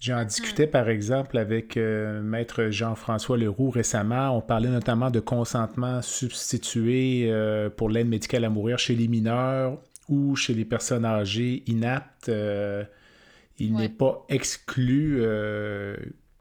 [0.00, 4.34] J'en discutais par exemple avec euh, maître Jean-François Leroux récemment.
[4.34, 9.78] On parlait notamment de consentement substitué euh, pour l'aide médicale à mourir chez les mineurs
[10.08, 12.30] ou chez les personnes âgées inaptes.
[12.30, 12.82] Euh,
[13.58, 15.22] il n'est pas exclu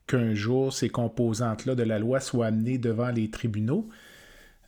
[0.07, 3.89] qu'un jour ces composantes-là de la loi soient amenées devant les tribunaux.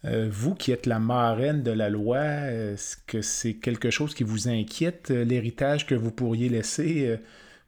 [0.03, 4.49] vous qui êtes la marraine de la loi, est-ce que c'est quelque chose qui vous
[4.49, 7.17] inquiète, l'héritage que vous pourriez laisser?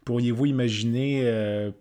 [0.05, 1.71] Pourriez-vous imaginer euh,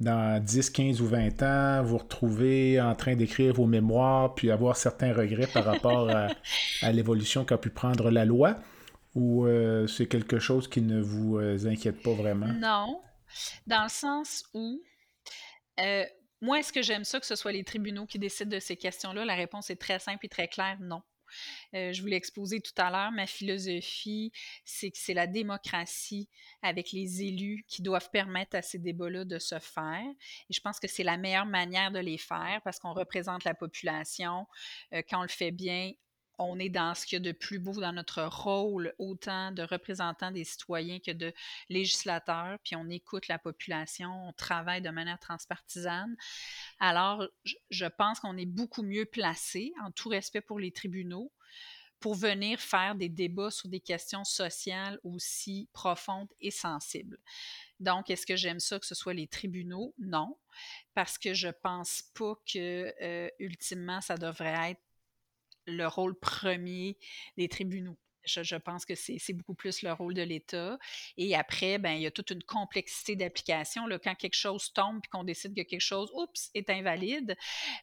[0.00, 4.76] dans 10, 15 ou 20 ans vous retrouver en train d'écrire vos mémoires puis avoir
[4.76, 6.10] certains regrets par rapport
[6.82, 8.56] à, l'évolution qu'a pu prendre la loi?
[9.14, 12.48] Ou euh, c'est quelque chose qui ne vous euh, inquiète pas vraiment?
[12.48, 13.00] Non,
[13.66, 14.82] dans le sens où
[16.42, 19.24] moi, est-ce que j'aime ça que ce soit les tribunaux qui décident de ces questions-là?
[19.24, 21.02] La réponse est très simple et très claire, non.
[21.74, 24.32] Euh, je vous l'ai exposé tout à l'heure, ma philosophie,
[24.64, 26.28] c'est que c'est la démocratie
[26.62, 30.06] avec les élus qui doivent permettre à ces débats-là de se faire.
[30.48, 33.54] Et je pense que c'est la meilleure manière de les faire parce qu'on représente la
[33.54, 34.46] population.
[34.92, 35.92] Euh, quand on le fait bien,
[36.38, 39.62] on est dans ce qu'il y a de plus beau dans notre rôle, autant de
[39.62, 41.32] représentants des citoyens que de
[41.68, 46.16] législateurs, puis on écoute la population, on travaille de manière transpartisane.
[46.78, 47.26] Alors,
[47.70, 51.32] je pense qu'on est beaucoup mieux placé, en tout respect pour les tribunaux,
[52.00, 57.18] pour venir faire des débats sur des questions sociales aussi profondes et sensibles.
[57.80, 59.94] Donc, est-ce que j'aime ça que ce soit les tribunaux?
[59.98, 60.36] Non,
[60.94, 64.82] parce que je pense pas que, euh, ultimement, ça devrait être
[65.66, 66.96] le rôle premier
[67.36, 67.96] des tribunaux.
[68.26, 70.78] Je, pense que c'est beaucoup plus le rôle de l'État.
[71.16, 73.84] Et après, ben, il y a toute une complexité d'application.
[74.02, 77.36] Quand quelque chose tombe et qu'on décide que quelque chose, oups, est invalide,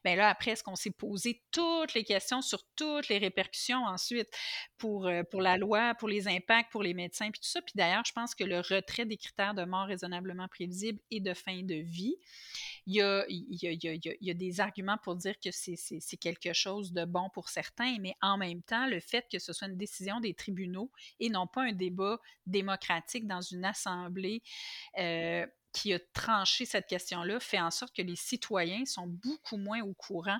[0.03, 4.29] ben là, après, est-ce qu'on s'est posé toutes les questions sur toutes les répercussions ensuite
[4.77, 7.61] pour, euh, pour la loi, pour les impacts, pour les médecins, puis tout ça?
[7.61, 11.33] Puis d'ailleurs, je pense que le retrait des critères de mort raisonnablement prévisible et de
[11.33, 12.17] fin de vie,
[12.85, 17.97] il y a, des arguments pour dire que c'est quelque chose de bon pour certains,
[17.99, 21.47] mais en même temps, le fait que ce soit une décision des tribunaux et non
[21.47, 24.41] pas un débat démocratique dans une assemblée
[24.99, 29.81] euh, qui a tranché cette question-là fait en sorte que les citoyens sont beaucoup moins
[29.81, 30.39] au courant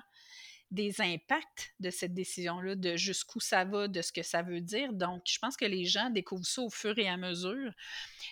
[0.74, 4.92] des impacts de cette décision-là, de jusqu'où ça va, de ce que ça veut dire.
[4.92, 7.72] Donc, je pense que les gens découvrent ça au fur et à mesure.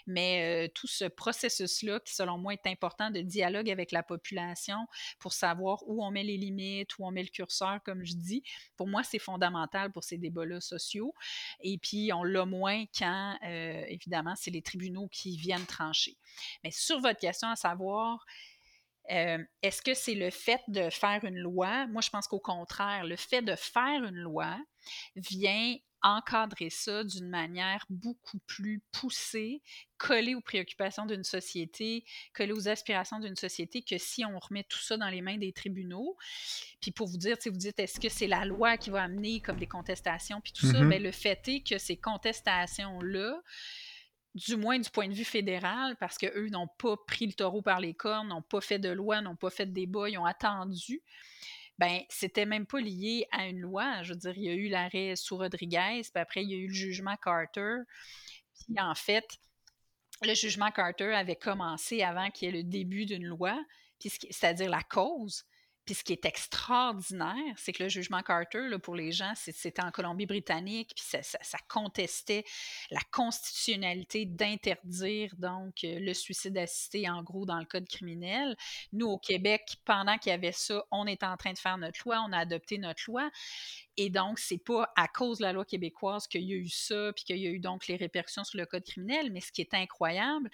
[0.08, 4.76] Mais euh, tout ce processus-là, qui selon moi est important, de dialogue avec la population
[5.20, 8.42] pour savoir où on met les limites, où on met le curseur, comme je dis,
[8.76, 11.14] pour moi, c'est fondamental pour ces débats-là sociaux.
[11.60, 16.16] Et puis, on l'a moins quand, euh, évidemment, c'est les tribunaux qui viennent trancher.
[16.64, 18.26] Mais sur votre question à savoir,
[19.10, 21.86] euh, est-ce que c'est le fait de faire une loi?
[21.88, 24.56] Moi, je pense qu'au contraire, le fait de faire une loi
[25.16, 29.62] vient encadrer ça d'une manière beaucoup plus poussée,
[29.98, 34.80] collée aux préoccupations d'une société, collée aux aspirations d'une société, que si on remet tout
[34.80, 36.16] ça dans les mains des tribunaux.
[36.80, 39.58] Puis pour vous dire, vous dites, est-ce que c'est la loi qui va amener comme
[39.58, 40.88] des contestations, puis tout ça, mais mm-hmm.
[40.88, 43.40] ben, le fait est que ces contestations-là,
[44.34, 47.80] du moins du point de vue fédéral, parce qu'eux n'ont pas pris le taureau par
[47.80, 51.02] les cornes, n'ont pas fait de loi, n'ont pas fait de débat, ils ont attendu.
[51.78, 54.02] Ben, c'était même pas lié à une loi.
[54.02, 56.58] Je veux dire, il y a eu l'arrêt sous Rodriguez, puis après, il y a
[56.58, 57.78] eu le jugement Carter.
[58.54, 59.26] Puis en fait,
[60.22, 63.58] le jugement Carter avait commencé avant qu'il y ait le début d'une loi,
[63.98, 65.44] c'est-à-dire la cause.
[65.84, 69.90] Puis ce qui est extraordinaire, c'est que le jugement Carter, pour les gens, c'était en
[69.90, 72.44] Colombie-Britannique, puis ça, contestait
[72.90, 78.56] la constitutionnalité d'interdire donc euh, le suicide assisté, en gros, dans le code criminel.
[78.92, 82.00] Nous, au Québec, pendant qu'il y avait ça, on était en train de faire notre
[82.04, 83.30] loi, on a adopté notre loi.
[83.96, 87.12] Et donc, c'est pas à cause de la loi québécoise qu'il y a eu ça,
[87.14, 89.60] puis qu'il y a eu donc les répercussions sur le code criminel, mais ce qui
[89.60, 90.50] est incroyable,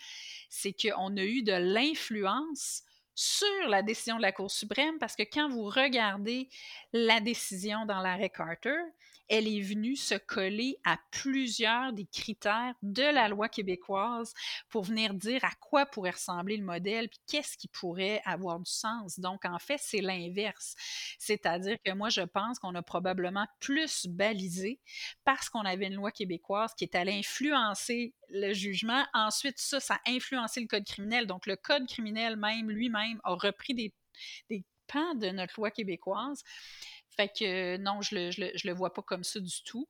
[0.49, 2.83] c'est qu'on a eu de l'influence
[3.19, 6.49] sur la décision de la Cour suprême parce que quand vous regardez
[6.93, 8.79] la décision dans l'arrêt Carter,
[9.29, 14.33] elle est venue se coller à plusieurs des critères de la loi québécoise
[14.69, 18.71] pour venir dire à quoi pourrait ressembler le modèle, puis qu'est-ce qui pourrait avoir du
[18.71, 19.19] sens.
[19.19, 20.77] Donc, en fait, c'est l'inverse.
[21.19, 24.81] C'est-à-dire que moi, je pense qu'on a probablement plus balisé
[25.25, 29.05] parce qu'on avait une loi québécoise qui est allée influencer le jugement.
[29.15, 31.27] Ensuite, ça, ça a influencé le code criminel.
[31.27, 33.95] Donc, le code criminel même, lui-même, a repris des,
[34.51, 36.43] des pans de notre loi québécoise.
[37.11, 39.89] Fait que non, je le, je le, vois pas comme ça du tout.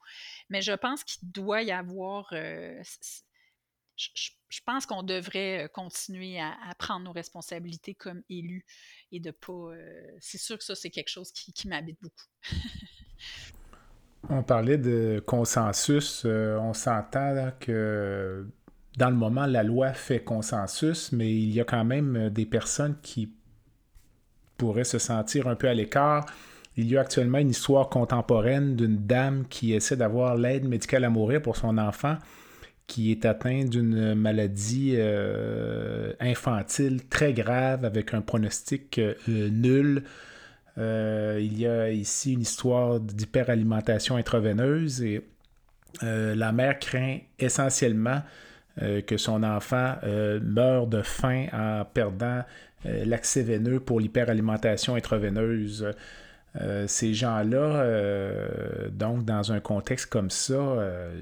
[0.48, 2.28] Mais je pense qu'il doit y avoir.
[2.32, 2.82] Euh,
[3.96, 8.64] je, pense qu'on devrait euh, continuer à, prendre nos responsabilités comme élus
[9.12, 9.52] et de pas.
[9.52, 12.26] Euh, c'est sûr que ça, c'est quelque chose qui, qui m'habite beaucoup.
[14.28, 16.24] on parlait de consensus.
[16.24, 18.46] on s'entend que
[18.96, 22.96] dans le moment, la loi fait consensus, mais il y a quand même des personnes
[23.02, 23.32] qui
[24.56, 26.26] pourraient se sentir un peu à l'écart
[26.78, 31.10] il y a actuellement une histoire contemporaine d'une dame qui essaie d'avoir l'aide médicale à
[31.10, 32.16] mourir pour son enfant
[32.86, 40.04] qui est atteint d'une maladie euh, infantile très grave avec un pronostic euh, nul.
[40.78, 45.24] Euh, il y a ici une histoire d'hyperalimentation intraveineuse et
[46.02, 48.22] la mère craint essentiellement
[48.76, 52.44] que son enfant meure de faim en perdant
[52.84, 55.92] l'accès veineux pour l'hyperalimentation intraveineuse.
[56.60, 61.20] Euh, ces gens-là, euh, donc dans un contexte comme ça, euh,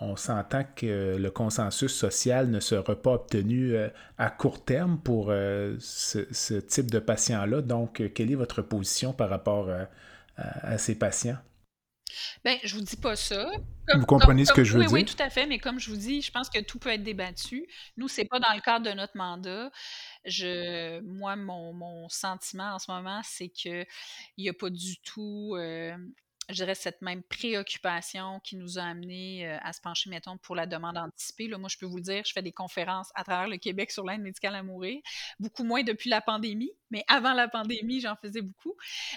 [0.00, 3.76] on s'entend que le consensus social ne sera pas obtenu
[4.16, 7.62] à court terme pour ce, type de patients-là.
[7.62, 9.68] Donc, quelle est votre position par rapport
[10.36, 11.38] à, ces patients?
[12.44, 13.50] Bien, je vous dis pas ça.
[13.94, 14.92] vous comprenez ce que je veux dire?
[14.92, 17.02] Oui, tout à fait, mais comme je vous dis, je pense que tout peut être
[17.02, 17.66] débattu.
[17.96, 19.70] Nous, c'est pas dans le cadre de notre mandat.
[20.24, 23.86] Je, moi, mon, sentiment en ce moment, c'est qu'il
[24.38, 25.96] n'y a pas du tout, euh,
[26.48, 30.56] je dirais, cette même préoccupation qui nous a amené euh, à se pencher, mettons, pour
[30.56, 31.46] la demande anticipée.
[31.46, 33.90] Là, moi, je peux vous le dire, je fais des conférences à travers le Québec
[33.90, 35.00] sur l'aide médicale à mourir,
[35.38, 38.74] beaucoup moins depuis la pandémie, mais avant la pandémie, j'en faisais beaucoup.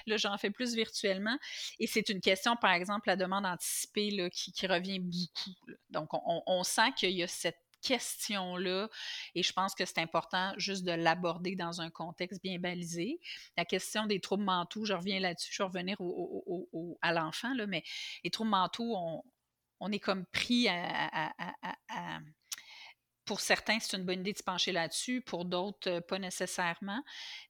[0.08, 1.38] Là, j'en fais plus virtuellement.
[1.80, 5.56] Et c'est une question, par exemple, la demande anticipée là, qui, revient beaucoup.
[5.90, 8.90] Donc, on sent qu'il y a cette question-là.
[9.36, 13.20] Et je pense que c'est important juste de l'aborder dans un contexte bien balisé.
[13.58, 15.98] La question des troubles mentaux, je reviens là-dessus, je vais revenir
[17.02, 17.84] à l'enfant, mais
[18.24, 18.96] les troubles mentaux,
[19.80, 21.34] on, est comme pris à,
[23.26, 27.02] pour certains, c'est une bonne idée de se pencher là-dessus, pour d'autres, euh, pas nécessairement.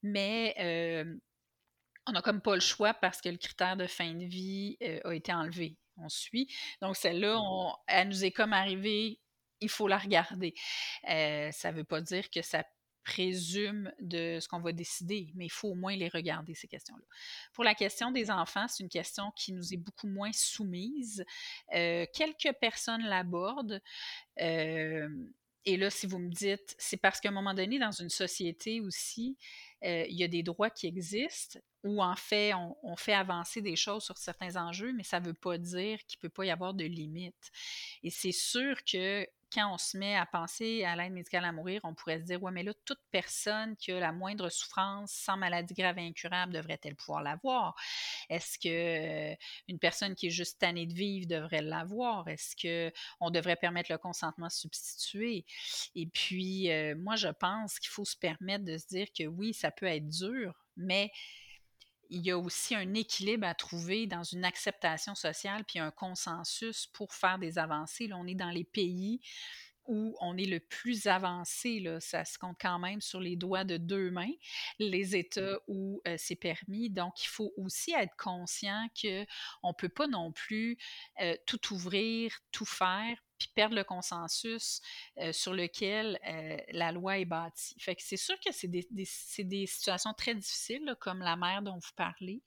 [0.04, 1.16] Mais euh,
[2.08, 5.00] on n'a comme pas le choix parce que le critère de fin de vie euh,
[5.06, 5.78] a été enlevé.
[5.98, 6.48] On suit.
[6.82, 7.40] Donc, celle-là,
[7.88, 9.20] elle nous est comme arrivée
[9.62, 10.53] il faut la regarder.
[11.09, 12.66] Euh, ça ne veut pas dire que ça
[13.03, 17.03] présume de ce qu'on va décider, mais il faut au moins les regarder, ces questions-là.
[17.53, 21.26] Pour la question des enfants, c'est une question qui nous est beaucoup moins soumise.
[21.74, 23.82] Euh, quelques personnes l'abordent.
[24.39, 25.09] Euh,
[25.66, 28.82] et là, si vous me dites, c'est parce qu'à un moment donné, dans une société
[28.82, 29.38] aussi,
[29.84, 34.03] il y a des droits qui existent où en fait, on, fait avancer des choses
[34.03, 36.74] sur certains enjeux, mais ça ne veut pas dire qu'il ne peut pas y avoir
[36.74, 37.51] de limites.
[38.03, 41.82] Et c'est sûr que quand on se met à penser à l'aide médicale à mourir,
[41.84, 45.38] on pourrait se dire, ouais, mais là, toute personne qui a la moindre souffrance sans
[45.38, 47.76] maladie grave et incurable devrait-elle pouvoir l'avoir?
[48.30, 49.36] Est-ce que euh,
[49.68, 52.28] une personne qui est juste tannée de vivre devrait l'avoir?
[52.28, 52.56] Est-ce
[53.20, 55.45] qu'on devrait permettre le consentement substitué?
[55.95, 59.54] Et puis, euh, moi, je pense qu'il faut se permettre de se dire que oui,
[59.54, 61.12] ça peut être dur, mais
[62.12, 66.88] il y a aussi un équilibre à trouver dans une acceptation sociale puis un consensus
[66.88, 68.07] pour faire des avancées.
[68.07, 69.22] Là, on est dans les pays
[69.88, 73.64] où on est le plus avancé, là, ça se compte quand même sur les doigts
[73.64, 74.32] de deux mains,
[74.78, 75.16] les mmh.
[75.16, 76.89] États où euh, c'est permis.
[76.89, 80.78] Donc, il faut aussi être conscient qu'on ne peut pas non plus
[81.22, 84.82] euh, tout ouvrir, tout faire, puis perdre le consensus
[85.18, 86.20] euh, sur lequel
[86.72, 87.76] la loi est bâtie.
[87.80, 91.76] Fait que c'est sûr que c'est des, des, situations très difficiles, comme la mère dont
[91.76, 92.44] vous parlez.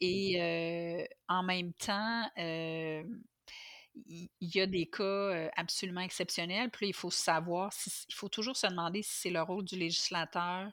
[0.00, 6.70] Et en même temps, il y a des cas absolument exceptionnels.
[6.70, 7.72] Puis il faut savoir,
[8.08, 10.70] il faut toujours se demander si c'est le rôle du législateur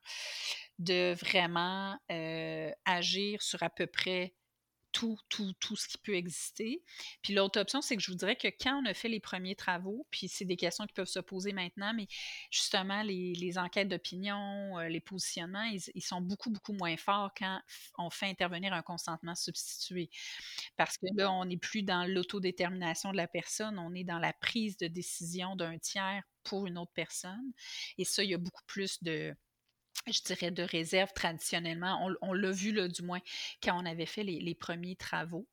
[0.79, 1.97] de vraiment
[2.85, 4.33] agir sur à peu près
[4.97, 6.81] tout, tout, tout ce qui peut exister.
[7.21, 9.53] Puis l'autre option, c'est que je vous dirais que quand on a fait les premiers
[9.53, 12.07] travaux, puis c'est des questions qui peuvent se poser maintenant, mais
[12.49, 17.61] justement, les, enquêtes d'opinion, euh, les positionnements, ils, sont beaucoup, beaucoup moins forts quand
[17.99, 20.09] on fait intervenir un consentement substitué.
[20.77, 24.33] Parce que là, on n'est plus dans l'autodétermination de la personne, on est dans la
[24.33, 27.53] prise de décision d'un tiers pour une autre personne.
[27.99, 29.35] Et ça, il y a beaucoup plus de
[30.11, 32.09] je dirais, de réserve traditionnellement.
[32.21, 33.19] On, l'a vu, là, du moins,
[33.63, 35.47] quand on avait fait les, premiers travaux.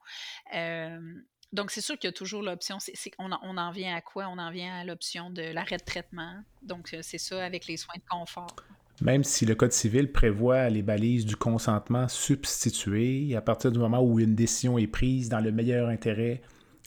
[1.52, 2.78] donc, c'est sûr qu'il y a toujours l'option.
[2.80, 4.28] C'est, on, on, en vient à quoi?
[4.28, 6.36] On en vient à l'option de l'arrêt de traitement.
[6.62, 8.56] Donc, c'est ça avec les soins de confort.
[9.00, 14.00] Même si le Code civil prévoit les balises du consentement substitué, à partir du moment
[14.00, 16.42] où une décision est prise dans le meilleur intérêt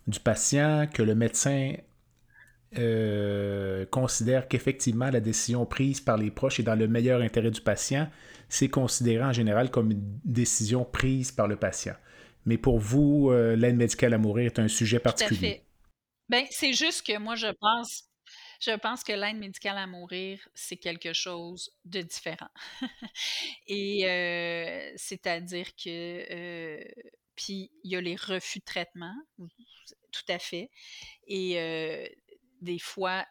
[0.07, 1.73] du patient, que le médecin
[2.75, 7.61] euh, considère qu'effectivement la décision prise par les proches est dans le meilleur intérêt du
[7.61, 8.09] patient,
[8.49, 11.95] c'est considéré en général comme une décision prise par le patient.
[12.45, 15.63] Mais pour vous, euh, l'aide médicale à mourir est un sujet particulier.
[16.27, 18.03] Ben, c'est juste que moi, je pense,
[18.59, 22.49] je pense que l'aide médicale à mourir, c'est quelque chose de différent.
[23.67, 26.83] Et euh, c'est-à-dire que,
[27.35, 29.15] puis il y a les refus de traitement,
[30.11, 30.69] tout à fait.
[31.27, 31.57] Et
[32.61, 33.25] des fois,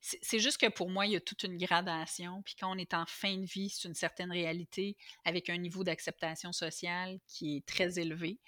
[0.00, 2.42] c'est juste que pour moi, il y a toute une gradation.
[2.42, 5.84] Puis quand on est en fin de vie, c'est une certaine réalité avec un niveau
[5.84, 8.38] d'acceptation sociale qui est très élevé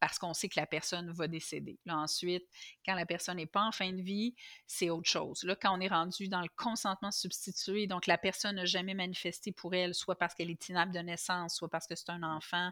[0.00, 1.78] parce qu'on sait que la personne va décéder.
[1.86, 2.44] Là, ensuite,
[2.84, 4.34] quand la personne n'est pas en fin de vie,
[4.66, 5.42] c'est autre chose.
[5.44, 9.50] Là, quand on est rendu dans le consentement substitué, donc la personne n'a jamais manifesté
[9.50, 12.70] pour elle, soit parce qu'elle est inapte de naissance, soit parce que c'est un enfant,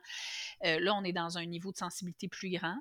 [0.65, 2.79] euh, là, on est dans un niveau de sensibilité plus grand.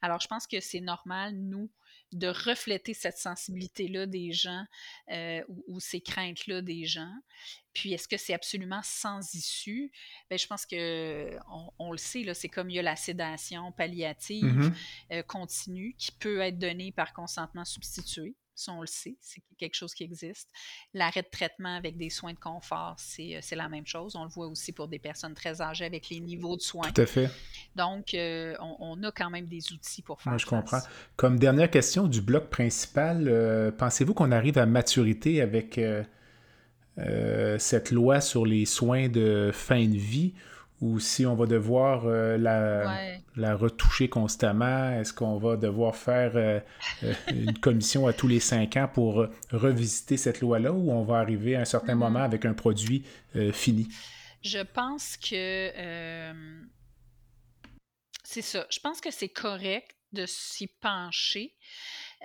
[0.00, 1.70] Alors, je pense que c'est normal, nous,
[2.12, 4.64] de refléter cette sensibilité-là des gens
[5.10, 7.12] euh, ou, ces craintes-là des gens.
[7.74, 9.92] Puis, est-ce que c'est absolument sans issue?
[10.28, 11.30] Bien, je pense que
[11.78, 14.74] on, le sait, c'est comme il y a la sédation palliative mmh
[15.12, 18.34] euh, continue qui peut être donnée par consentement substitué.
[18.58, 20.48] Ça, on le sait, c'est quelque chose qui existe.
[20.92, 24.16] L'arrêt de traitement avec des soins de confort, euh, c'est la même chose.
[24.16, 26.90] On le voit aussi pour des personnes très âgées avec les niveaux de soins.
[26.90, 27.30] Tout à fait.
[27.76, 30.80] Donc, euh, on, a quand même des outils pour faire Moi, je comprends.
[31.14, 35.80] Comme dernière question du bloc principal, euh, pensez-vous qu'on arrive à maturité avec
[37.58, 40.34] cette loi sur les soins de fin de vie
[40.80, 46.60] ou si on va devoir euh, la, retoucher constamment, est-ce qu'on va devoir faire euh,
[47.02, 51.18] euh, une commission à tous les cinq ans pour revisiter cette loi-là ou on va
[51.18, 51.98] arriver à un certain mm-hmm.
[51.98, 53.04] moment avec un produit
[53.52, 53.88] fini?
[54.42, 55.72] Je pense que
[58.22, 58.66] c'est ça.
[58.70, 61.54] Je pense que c'est correct de s'y pencher.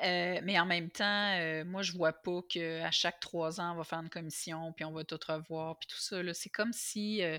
[0.02, 4.00] mais en même temps, moi, je vois pas qu'à chaque trois ans, on va faire
[4.00, 6.22] une commission, puis on va tout revoir, puis tout ça.
[6.34, 7.38] C'est comme si euh,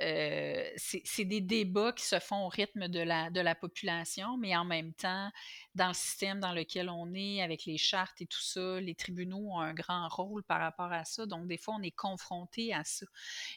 [0.00, 5.30] c'est des débats qui se font au rythme de la, population, mais en même temps,
[5.74, 9.52] dans le système dans lequel on est, avec les chartes et tout ça, les tribunaux
[9.52, 11.26] ont un grand rôle par rapport à ça.
[11.26, 13.06] Donc, des fois, on est confronté à ça.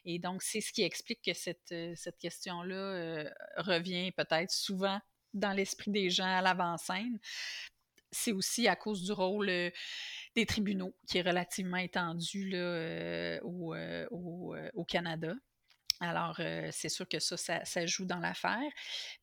[0.06, 5.00] Et donc, c'est ce qui explique que cette, euh, question-là euh, revient peut-être souvent
[5.34, 7.20] dans l'esprit des gens à l'avant-scène.
[8.12, 12.56] C'est aussi à cause du rôle des tribunaux qui est relativement étendu
[13.44, 15.36] au Canada.
[16.00, 16.40] Alors,
[16.72, 18.70] c'est sûr que ça, ça, joue dans l'affaire.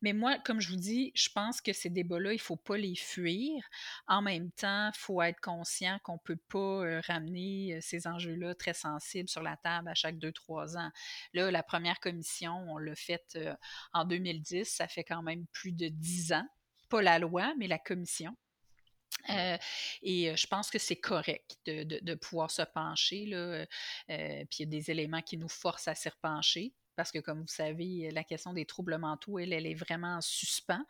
[0.01, 2.77] Mais moi, comme je vous dis, je pense que ces débats-là, il ne faut pas
[2.77, 3.63] les fuir.
[4.07, 8.73] En même temps, il faut être conscient qu'on ne peut pas ramener ces enjeux-là très
[8.73, 10.91] sensibles sur la table à chaque deux, trois ans.
[11.33, 13.37] Là, la première commission, on l'a faite
[13.93, 16.47] en 2010, ça fait quand même plus de dix ans.
[16.89, 18.35] Pas la loi, mais la commission.
[19.27, 23.25] Et je pense que c'est correct de, pouvoir se pencher.
[24.07, 27.41] Puis il y a des éléments qui nous forcent à s'y repencher parce que, comme
[27.41, 30.85] vous savez, la question des troubles mentaux, elle, elle est vraiment en suspens,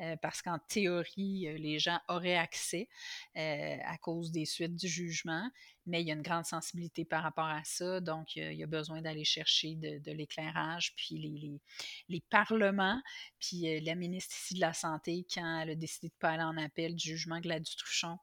[0.00, 2.88] euh, parce qu'en théorie, euh, les gens auraient accès
[3.36, 5.50] euh, à cause des suites du jugement,
[5.86, 8.66] mais il y a une grande sensibilité par rapport à ça, donc il y a
[8.66, 11.60] besoin d'aller chercher de, l'éclairage, puis
[12.08, 13.00] les, parlements,
[13.38, 16.42] puis la ministre ici de la Santé, quand elle a décidé de ne pas aller
[16.42, 18.18] en appel du jugement Gladys Truchon,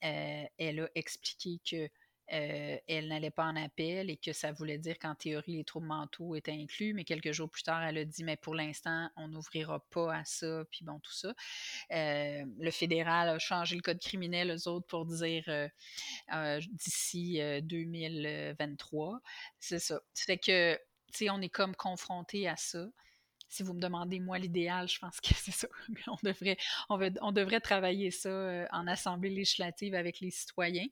[0.00, 1.90] elle a expliqué que
[2.32, 5.86] euh, elle n'allait pas en appel et que ça voulait dire qu'en théorie, les troubles
[5.86, 9.28] mentaux étaient inclus, mais quelques jours plus tard, elle a dit, mais pour l'instant, on
[9.28, 11.34] n'ouvrira pas à ça, puis bon, tout ça.
[11.92, 19.20] Euh, le fédéral a changé le code criminel, eux autres, pour dire euh, d'ici 2023.
[19.58, 20.00] C'est ça.
[20.14, 20.80] C'est que, tu
[21.12, 22.86] sais, on est comme confronté à ça
[23.50, 25.66] si vous me demandez, moi, l'idéal, je pense que c'est ça.
[26.06, 26.56] On devrait,
[26.88, 30.86] on, devrait travailler ça euh, en assemblée législative avec les citoyens.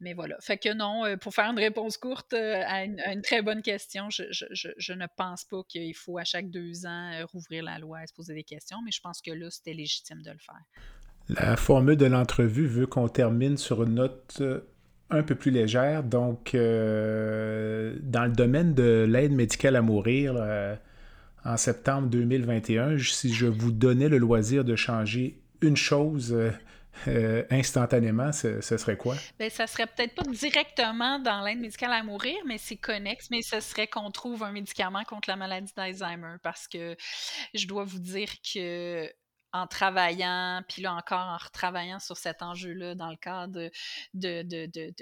[0.00, 0.36] Mais voilà.
[0.40, 4.08] Fait que non, euh, pour faire une réponse courte euh, à, une, très bonne question,
[4.08, 8.14] je, ne pense pas qu'il faut à chaque deux ans rouvrir la loi et se
[8.14, 10.60] poser des questions, mais je pense que là, c'était légitime de le faire.
[11.28, 14.42] La formule de l'entrevue veut qu'on termine sur une note
[15.10, 16.02] un peu plus légère.
[16.02, 20.34] Donc, dans le domaine de l'aide médicale à mourir,
[21.44, 26.50] en septembre 2021, si je vous donnais le loisir de changer une chose euh,
[27.08, 29.14] euh, instantanément, ce, serait quoi?
[29.38, 33.42] Bien, ça serait peut-être pas directement dans l'aide médicale à mourir, mais c'est connexe, mais
[33.42, 36.96] ce serait qu'on trouve un médicament contre la maladie d'Alzheimer parce que
[37.54, 39.10] je dois vous dire que
[39.52, 43.70] en travaillant, puis là encore en retravaillant sur cet enjeu-là dans le cadre de,
[44.14, 44.92] de, de,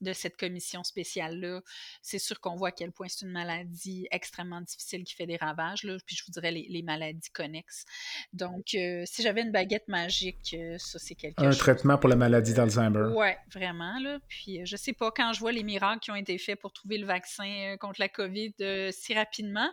[0.00, 1.60] de cette commission spéciale-là,
[2.02, 5.36] c'est sûr qu'on voit à quel point c'est une maladie extrêmement difficile qui fait des
[5.36, 7.84] ravages, là, puis je vous dirais les, maladies connexes.
[8.32, 12.16] Donc, euh, si j'avais une baguette magique, euh, ça, c'est quelque Un traitement pour la
[12.16, 13.10] maladie d'Alzheimer.
[13.14, 13.98] Oui, vraiment.
[13.98, 14.18] Là.
[14.28, 16.72] Puis, euh, je sais pas, quand je vois les miracles qui ont été faits pour
[16.72, 18.54] trouver le vaccin contre la COVID
[18.92, 19.68] si rapidement,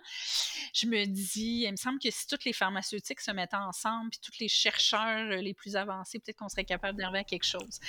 [0.74, 3.76] je me dis, il me semble que si toutes les pharmaceutiques se mettaient ensemble,
[4.10, 7.80] puis tous les chercheurs les plus avancés, peut-être qu'on serait capable d'arriver à quelque chose.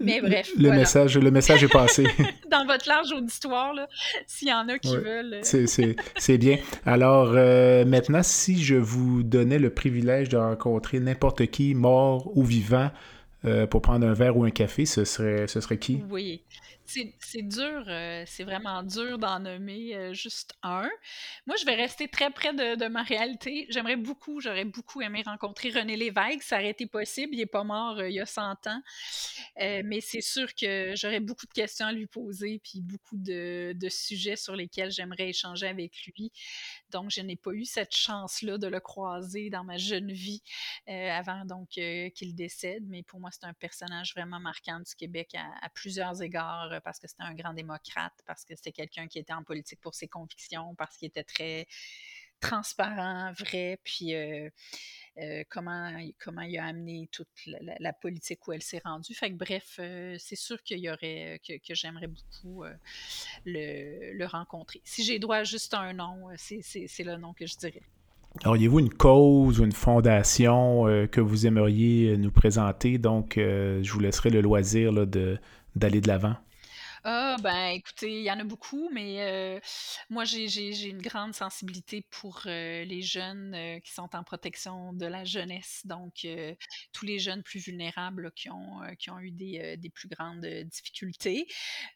[0.00, 0.50] Mais bref.
[0.56, 1.86] Le, message, le message est pas
[2.50, 3.74] Dans votre large auditoire,
[4.26, 5.40] s'il y en a qui veulent.
[5.44, 5.96] Euh.
[6.16, 6.58] C'est bien.
[6.86, 12.44] Alors, euh, maintenant, si je vous donnais le privilège de rencontrer n'importe qui, mort ou
[12.44, 12.90] vivant,
[13.44, 16.02] euh, pour prendre un verre ou un café, ce serait, ce serait qui?
[16.08, 16.42] Oui.
[16.86, 20.88] C'est dur, euh, c'est vraiment dur d'en nommer euh, juste un.
[21.46, 23.66] Moi, je vais rester très près de, ma réalité.
[23.70, 26.42] J'aimerais beaucoup, j'aurais beaucoup aimé rencontrer René Lévesque.
[26.42, 27.34] Ça aurait été possible.
[27.34, 28.82] Il n'est pas mort il y a 100 ans.
[29.56, 34.36] mais c'est sûr que j'aurais beaucoup de questions à lui poser, puis beaucoup de, sujets
[34.36, 36.32] sur lesquels j'aimerais échanger avec lui.
[36.90, 40.42] Donc, je n'ai pas eu cette chance-là de le croiser dans ma jeune vie
[40.86, 42.84] avant donc qu'il décède.
[42.88, 46.98] Mais pour moi, c'est un personnage vraiment marquant du Québec à plusieurs égards euh, parce
[46.98, 50.08] que c'était un grand démocrate, parce que c'était quelqu'un qui était en politique pour ses
[50.08, 51.66] convictions, parce qu'il était très
[52.44, 54.48] transparent, vrai, puis euh,
[55.18, 55.90] euh, comment,
[56.22, 59.14] comment il a amené toute la, politique où elle s'est rendue.
[59.14, 59.80] Fait que bref,
[60.18, 62.64] c'est sûr qu'il y aurait que, j'aimerais beaucoup
[63.46, 64.80] le, rencontrer.
[64.84, 67.82] Si j'ai droit à juste un nom, c'est le nom que je dirais.
[68.44, 72.98] Auriez-vous une cause ou une fondation que vous aimeriez nous présenter?
[72.98, 76.36] Donc, je vous laisserai le loisir d'aller de l'avant.
[77.06, 79.60] Ah, ben, écoutez, il y en a beaucoup, mais
[80.08, 85.82] moi, j'ai une grande sensibilité pour les jeunes qui sont en protection de la jeunesse.
[85.84, 86.26] Donc,
[86.94, 91.46] tous les jeunes plus vulnérables qui, ont, qui ont eu des, des plus grandes difficultés.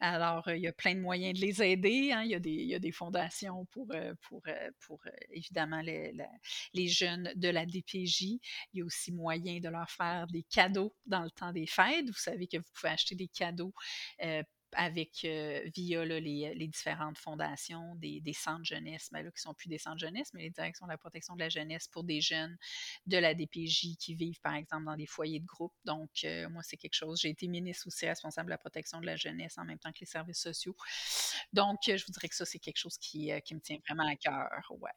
[0.01, 2.13] Alors, il y a plein de moyens de les aider.
[2.13, 2.25] Hein.
[2.25, 3.89] Il, y a des, y a des fondations pour,
[4.29, 4.43] pour,
[4.81, 6.13] pour évidemment les,
[6.75, 8.21] les jeunes de la DPJ.
[8.21, 8.41] Il
[8.75, 12.09] y a aussi moyen de leur faire des cadeaux dans le temps des fêtes.
[12.09, 13.73] Vous savez que vous pouvez acheter des cadeaux
[14.73, 19.79] avec via les, différentes fondations des, centres jeunesse, mais ben là, qui sont plus des
[19.79, 22.57] centres jeunesse, mais les directions de la protection de la jeunesse pour des jeunes
[23.07, 25.75] de la DPJ qui vivent, par exemple, dans des foyers de groupe.
[25.85, 26.11] Donc,
[26.51, 27.21] moi, c'est quelque chose.
[27.21, 30.01] J'ai été ministre aussi responsable de la protection de la jeunesse en même temps que
[30.01, 30.77] les services sociaux.
[31.53, 34.17] Donc, je vous dirais que ça, c'est quelque chose qui, qui me tient vraiment à
[34.17, 34.51] cœur.
[34.71, 34.91] Ouais.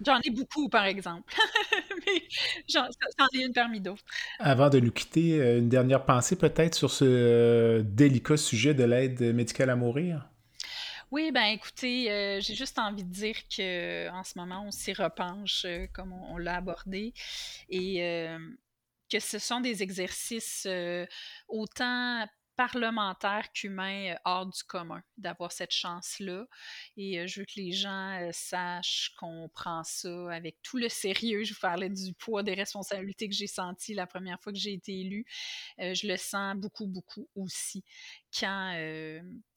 [0.00, 1.34] J'en ai beaucoup, par exemple.
[2.06, 2.22] Mais
[2.68, 2.86] j'en
[3.34, 4.04] ai une parmi d'autres.
[4.38, 8.84] Avant de nous quitter, euh, une dernière pensée peut-être sur ce euh, délicat sujet de
[8.84, 10.28] l'aide médicale à mourir?
[11.14, 14.92] Oui, ben écoutez, euh, j'ai juste envie de dire que en ce moment, on s'y
[14.92, 17.14] repenche, euh, comme on, l'a abordé,
[17.68, 18.36] et euh,
[19.12, 20.66] que ce sont des exercices
[21.46, 26.46] autant parlementaire qu'humain hors du commun, d'avoir cette chance-là.
[26.96, 31.44] Et je veux que les gens sachent qu'on prend ça avec tout le sérieux.
[31.44, 34.72] Je vous parlais du poids des responsabilités que j'ai senti la première fois que j'ai
[34.72, 35.26] été élue.
[35.78, 37.84] je le sens beaucoup, beaucoup aussi
[38.38, 38.74] quand,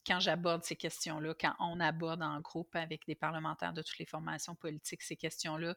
[0.07, 4.05] quand j'aborde ces questions-là, quand on aborde en groupe avec des parlementaires de toutes les
[4.05, 5.75] formations politiques ces questions-là,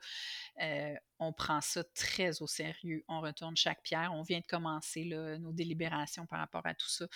[0.63, 3.05] euh, on prend ça très au sérieux.
[3.09, 4.13] On retourne chaque pierre.
[4.15, 7.07] On vient de commencer nos délibérations par rapport à tout ça.